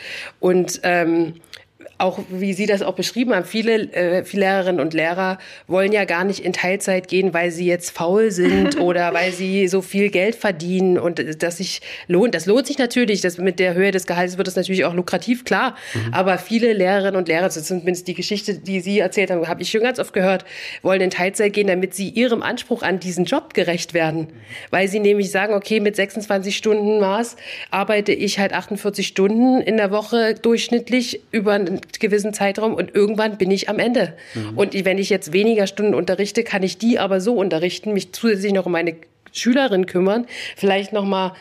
[0.41, 1.35] und ähm,
[1.99, 6.05] auch wie Sie das auch beschrieben haben, viele, äh, viele Lehrerinnen und Lehrer wollen ja
[6.05, 10.11] gar nicht in Teilzeit gehen, weil sie jetzt faul sind oder weil sie so viel
[10.11, 12.35] Geld verdienen und das sich lohnt.
[12.35, 13.21] Das lohnt sich natürlich.
[13.21, 15.75] Das mit der Höhe des Gehalts wird es natürlich auch lukrativ, klar.
[15.95, 16.15] Mhm.
[16.15, 19.83] Aber viele Lehrerinnen und Lehrer, zumindest die Geschichte, die Sie erzählt haben, habe ich schon
[19.83, 20.45] ganz oft gehört,
[20.83, 24.29] wollen in Teilzeit gehen, damit sie ihrem Anspruch an diesen Job gerecht werden.
[24.71, 27.37] Weil sie nämlich sagen, okay, mit 26 Stunden Maß
[27.71, 33.39] arbeite ich halt 48 Stunden in der Woche durchschnittlich über einen gewissen Zeitraum und irgendwann
[33.39, 34.15] bin ich am Ende.
[34.35, 34.59] Mhm.
[34.59, 38.53] Und wenn ich jetzt weniger Stunden unterrichte, kann ich die aber so unterrichten, mich zusätzlich
[38.53, 38.97] noch um meine
[39.33, 40.27] Schülerin kümmern,
[40.57, 41.35] vielleicht noch mal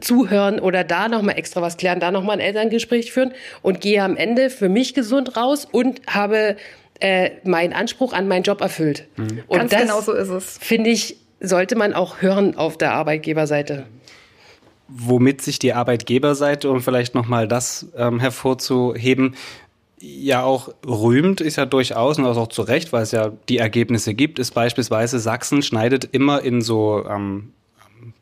[0.00, 3.32] zuhören oder da noch mal extra was klären, da noch mal ein Elterngespräch führen
[3.62, 6.56] und gehe am Ende für mich gesund raus und habe
[7.00, 9.06] äh, meinen Anspruch an meinen Job erfüllt.
[9.16, 9.42] Mhm.
[9.46, 10.58] Und Ganz das, genau so ist es.
[10.60, 13.86] Finde ich, sollte man auch hören auf der Arbeitgeberseite
[14.92, 19.34] womit sich die Arbeitgeberseite, um vielleicht nochmal das ähm, hervorzuheben,
[20.00, 24.14] ja auch rühmt, ist ja durchaus und auch zu Recht, weil es ja die Ergebnisse
[24.14, 27.52] gibt, ist beispielsweise Sachsen schneidet immer in so ähm,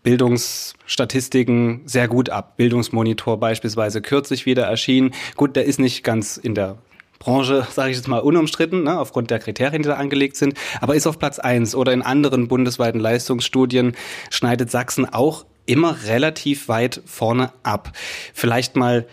[0.03, 2.57] Bildungsstatistiken sehr gut ab.
[2.57, 5.13] Bildungsmonitor beispielsweise kürzlich wieder erschienen.
[5.37, 6.79] Gut, der ist nicht ganz in der
[7.19, 10.95] Branche, sage ich jetzt mal, unumstritten, ne, aufgrund der Kriterien, die da angelegt sind, aber
[10.95, 13.95] ist auf Platz eins oder in anderen bundesweiten Leistungsstudien
[14.31, 17.93] schneidet Sachsen auch immer relativ weit vorne ab.
[18.33, 19.07] Vielleicht mal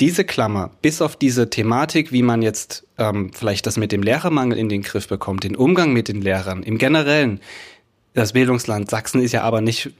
[0.00, 4.58] diese Klammer, bis auf diese Thematik, wie man jetzt ähm, vielleicht das mit dem Lehrermangel
[4.58, 7.40] in den Griff bekommt, den Umgang mit den Lehrern im Generellen.
[8.14, 9.90] Das Bildungsland Sachsen ist ja aber nicht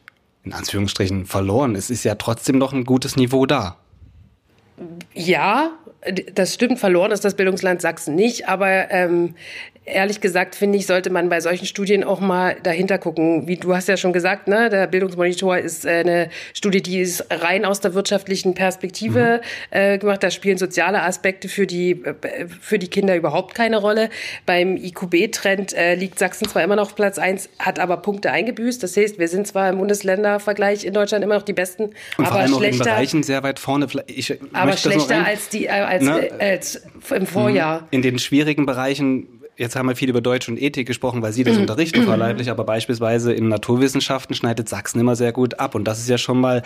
[0.43, 1.77] in Anführungsstrichen verloren.
[1.77, 3.77] Es ist ja trotzdem noch ein gutes Niveau da.
[5.15, 5.73] Ja,
[6.35, 9.35] das stimmt, verloren ist das Bildungsland Sachsen nicht, aber ähm,
[9.93, 13.47] ehrlich gesagt, finde ich, sollte man bei solchen Studien auch mal dahinter gucken.
[13.47, 17.27] Wie du hast ja schon gesagt, ne, der Bildungsmonitor ist äh, eine Studie, die ist
[17.31, 19.77] rein aus der wirtschaftlichen Perspektive mhm.
[19.77, 20.23] äh, gemacht.
[20.23, 24.11] Da spielen soziale Aspekte für die, äh, für die Kinder überhaupt keine Rolle.
[24.47, 28.83] Beim IQB-Trend äh, liegt Sachsen zwar immer noch auf Platz eins, hat aber Punkte eingebüßt.
[28.83, 32.47] Das heißt, wir sind zwar im Bundesländervergleich in Deutschland immer noch die Besten, Und aber
[32.49, 32.85] schlechter.
[32.85, 33.87] Bereichen sehr weit vorne.
[34.07, 36.31] Ich aber schlechter als die, äh, als, ne?
[36.39, 36.83] Als
[37.15, 37.87] im Vorjahr.
[37.91, 41.45] In den schwierigen Bereichen jetzt haben wir viel über Deutsch und Ethik gesprochen, weil Sie
[41.45, 45.75] das unterrichten, Frau Leiblich, aber beispielsweise in Naturwissenschaften schneidet Sachsen immer sehr gut ab.
[45.75, 46.63] Und das ist ja schon mal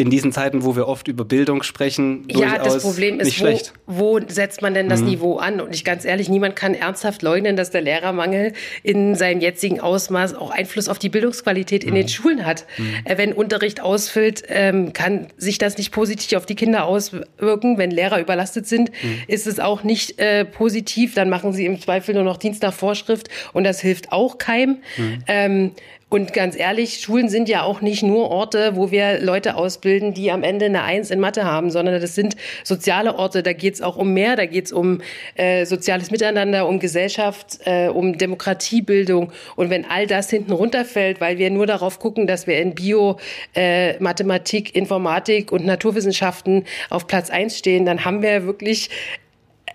[0.00, 3.38] in diesen Zeiten, wo wir oft über Bildung sprechen, ja, das Problem ist,
[3.86, 5.08] wo, wo, setzt man denn das mhm.
[5.08, 5.60] Niveau an?
[5.60, 10.34] Und ich ganz ehrlich, niemand kann ernsthaft leugnen, dass der Lehrermangel in seinem jetzigen Ausmaß
[10.36, 11.96] auch Einfluss auf die Bildungsqualität in mhm.
[11.96, 12.64] den Schulen hat.
[12.78, 12.94] Mhm.
[13.04, 17.76] Äh, wenn Unterricht ausfällt, ähm, kann sich das nicht positiv auf die Kinder auswirken.
[17.76, 19.18] Wenn Lehrer überlastet sind, mhm.
[19.26, 21.12] ist es auch nicht äh, positiv.
[21.12, 24.78] Dann machen sie im Zweifel nur noch Dienst nach Vorschrift und das hilft auch keinem.
[24.96, 25.18] Mhm.
[25.26, 25.72] Ähm,
[26.10, 30.32] und ganz ehrlich, Schulen sind ja auch nicht nur Orte, wo wir Leute ausbilden, die
[30.32, 32.34] am Ende eine Eins in Mathe haben, sondern das sind
[32.64, 33.44] soziale Orte.
[33.44, 35.02] Da geht es auch um mehr, da geht es um
[35.36, 39.32] äh, soziales Miteinander, um Gesellschaft, äh, um Demokratiebildung.
[39.54, 43.18] Und wenn all das hinten runterfällt, weil wir nur darauf gucken, dass wir in Bio,
[43.54, 48.90] äh, Mathematik, Informatik und Naturwissenschaften auf Platz eins stehen, dann haben wir wirklich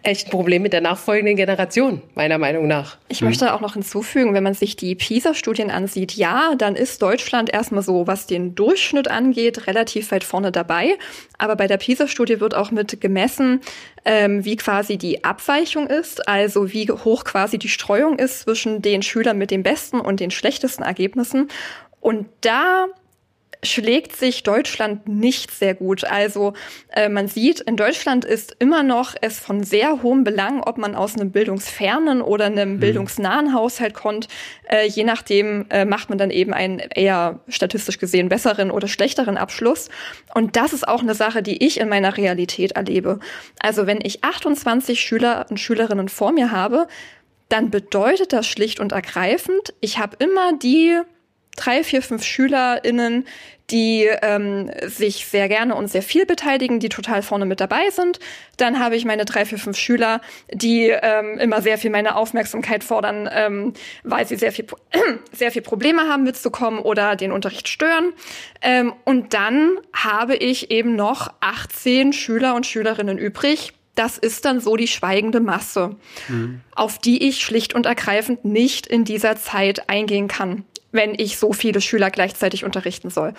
[0.06, 2.98] echt ein Problem mit der nachfolgenden Generation, meiner Meinung nach.
[3.08, 7.54] Ich möchte auch noch hinzufügen, wenn man sich die PISA-Studien ansieht, ja, dann ist Deutschland
[7.54, 10.98] erstmal so, was den Durchschnitt angeht, relativ weit vorne dabei.
[11.38, 13.62] Aber bei der PISA-Studie wird auch mit gemessen,
[14.06, 19.02] ähm, wie quasi die Abweichung ist, also wie hoch quasi die Streuung ist zwischen den
[19.02, 21.50] Schülern mit den besten und den schlechtesten Ergebnissen.
[22.00, 22.88] Und da
[23.66, 26.04] schlägt sich Deutschland nicht sehr gut.
[26.04, 26.54] Also
[26.94, 30.96] äh, man sieht, in Deutschland ist immer noch es von sehr hohem Belang, ob man
[30.96, 32.80] aus einem bildungsfernen oder einem mhm.
[32.80, 34.28] bildungsnahen Haushalt kommt.
[34.70, 39.38] Äh, je nachdem äh, macht man dann eben einen eher statistisch gesehen besseren oder schlechteren
[39.38, 39.90] Abschluss.
[40.34, 43.20] Und das ist auch eine Sache, die ich in meiner Realität erlebe.
[43.60, 46.88] Also wenn ich 28 Schüler und Schülerinnen vor mir habe,
[47.50, 51.00] dann bedeutet das schlicht und ergreifend, ich habe immer die
[51.56, 53.26] drei, vier, fünf SchülerInnen,
[53.72, 58.20] die ähm, sich sehr gerne und sehr viel beteiligen, die total vorne mit dabei sind.
[58.58, 60.22] Dann habe ich meine drei, vier, fünf Schüler,
[60.54, 64.68] die ähm, immer sehr viel meine Aufmerksamkeit fordern, ähm, weil sie sehr viel,
[65.32, 68.14] sehr viel Probleme haben mitzukommen oder den Unterricht stören.
[68.62, 74.60] Ähm, und dann habe ich eben noch 18 Schüler und Schülerinnen übrig, das ist dann
[74.60, 75.96] so die schweigende Masse,
[76.28, 76.60] mhm.
[76.76, 80.66] auf die ich schlicht und ergreifend nicht in dieser Zeit eingehen kann
[80.96, 83.34] wenn ich so viele Schüler gleichzeitig unterrichten soll.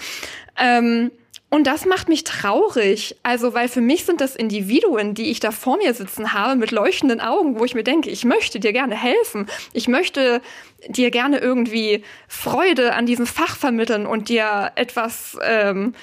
[0.59, 1.11] Ähm,
[1.49, 3.17] und das macht mich traurig.
[3.23, 6.73] Also, weil für mich sind das Individuen, die ich da vor mir sitzen habe, mit
[6.73, 9.47] leuchtenden Augen, wo ich mir denke, ich möchte dir gerne helfen.
[9.73, 10.41] Ich möchte
[10.89, 15.95] dir gerne irgendwie Freude an diesem Fach vermitteln und dir etwas, ähm,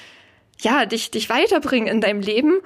[0.62, 2.60] ja, dich, dich weiterbringen in deinem Leben.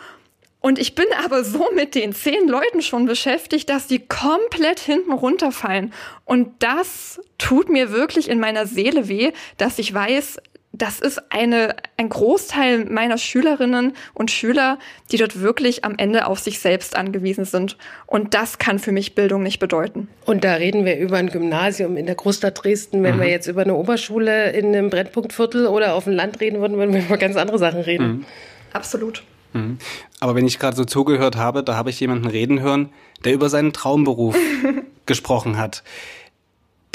[0.60, 5.14] Und ich bin aber so mit den zehn Leuten schon beschäftigt, dass die komplett hinten
[5.14, 5.94] runterfallen.
[6.26, 10.40] Und das tut mir wirklich in meiner Seele weh, dass ich weiß,
[10.74, 14.78] das ist eine, ein Großteil meiner Schülerinnen und Schüler,
[15.12, 17.78] die dort wirklich am Ende auf sich selbst angewiesen sind.
[18.06, 20.08] Und das kann für mich Bildung nicht bedeuten.
[20.26, 23.04] Und da reden wir über ein Gymnasium in der Großstadt Dresden.
[23.04, 23.22] Wenn mhm.
[23.22, 26.94] wir jetzt über eine Oberschule in einem Brennpunktviertel oder auf dem Land reden würden, würden
[26.94, 28.08] wir über ganz andere Sachen reden.
[28.08, 28.26] Mhm.
[28.74, 29.24] Absolut.
[29.54, 29.78] Mhm.
[30.20, 32.90] Aber wenn ich gerade so zugehört habe, da habe ich jemanden reden hören,
[33.24, 34.36] der über seinen Traumberuf
[35.06, 35.84] gesprochen hat,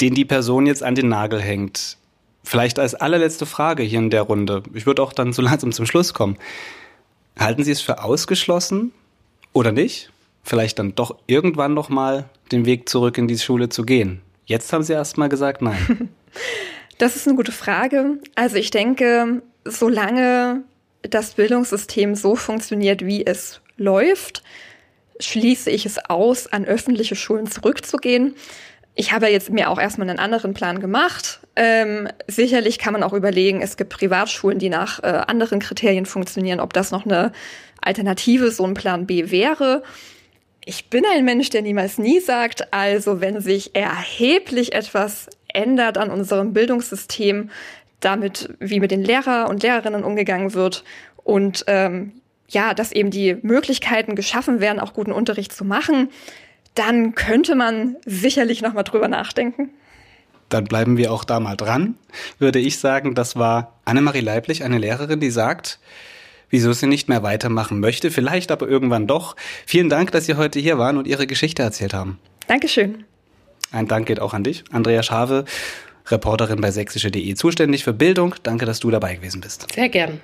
[0.01, 1.97] den die Person jetzt an den Nagel hängt.
[2.43, 4.63] Vielleicht als allerletzte Frage hier in der Runde.
[4.73, 6.37] Ich würde auch dann so langsam zum Schluss kommen.
[7.39, 8.91] Halten Sie es für ausgeschlossen
[9.53, 10.11] oder nicht?
[10.43, 14.21] Vielleicht dann doch irgendwann noch mal den Weg zurück in die Schule zu gehen.
[14.45, 16.09] Jetzt haben Sie erst mal gesagt nein.
[16.99, 18.19] Das ist eine gute Frage.
[18.35, 20.63] Also ich denke, solange
[21.03, 24.43] das Bildungssystem so funktioniert, wie es läuft,
[25.19, 28.35] schließe ich es aus, an öffentliche Schulen zurückzugehen.
[28.95, 31.39] Ich habe jetzt mir auch erstmal einen anderen Plan gemacht.
[31.55, 36.59] Ähm, sicherlich kann man auch überlegen, es gibt Privatschulen, die nach äh, anderen Kriterien funktionieren,
[36.59, 37.31] ob das noch eine
[37.81, 39.83] Alternative, so ein Plan B wäre.
[40.65, 46.09] Ich bin ein Mensch, der niemals nie sagt, also wenn sich erheblich etwas ändert an
[46.09, 47.49] unserem Bildungssystem,
[48.05, 50.83] damit, wie mit den Lehrer und Lehrerinnen umgegangen wird
[51.23, 52.13] und ähm,
[52.49, 56.09] ja, dass eben die Möglichkeiten geschaffen werden, auch guten Unterricht zu machen,
[56.75, 59.69] dann könnte man sicherlich noch mal drüber nachdenken.
[60.49, 61.95] Dann bleiben wir auch da mal dran,
[62.37, 63.15] würde ich sagen.
[63.15, 65.79] Das war Annemarie Leiblich, eine Lehrerin, die sagt,
[66.49, 69.35] wieso sie nicht mehr weitermachen möchte, vielleicht aber irgendwann doch.
[69.65, 72.19] Vielen Dank, dass Sie heute hier waren und Ihre Geschichte erzählt haben.
[72.47, 73.05] Dankeschön.
[73.71, 75.45] Ein Dank geht auch an dich, Andrea Schave,
[76.07, 78.35] Reporterin bei sächsische.de, zuständig für Bildung.
[78.43, 79.67] Danke, dass du dabei gewesen bist.
[79.73, 80.19] Sehr gern.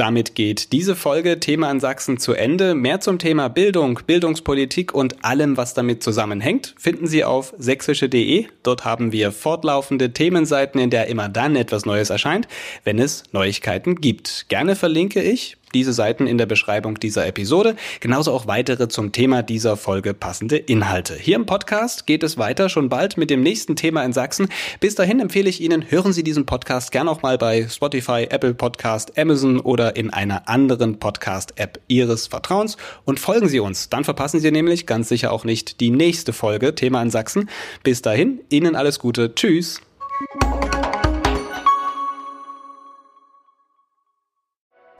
[0.00, 2.74] Damit geht diese Folge Thema in Sachsen zu Ende.
[2.74, 8.46] Mehr zum Thema Bildung, Bildungspolitik und allem, was damit zusammenhängt, finden Sie auf sächsische.de.
[8.62, 12.48] Dort haben wir fortlaufende Themenseiten, in der immer dann etwas Neues erscheint,
[12.82, 14.46] wenn es Neuigkeiten gibt.
[14.48, 19.42] Gerne verlinke ich diese Seiten in der Beschreibung dieser Episode, genauso auch weitere zum Thema
[19.42, 21.14] dieser Folge passende Inhalte.
[21.14, 24.48] Hier im Podcast geht es weiter schon bald mit dem nächsten Thema in Sachsen.
[24.80, 28.54] Bis dahin empfehle ich Ihnen, hören Sie diesen Podcast gern auch mal bei Spotify, Apple
[28.54, 33.88] Podcast, Amazon oder in einer anderen Podcast-App Ihres Vertrauens und folgen Sie uns.
[33.88, 37.48] Dann verpassen Sie nämlich ganz sicher auch nicht die nächste Folge Thema in Sachsen.
[37.82, 39.34] Bis dahin, Ihnen alles Gute.
[39.34, 39.80] Tschüss.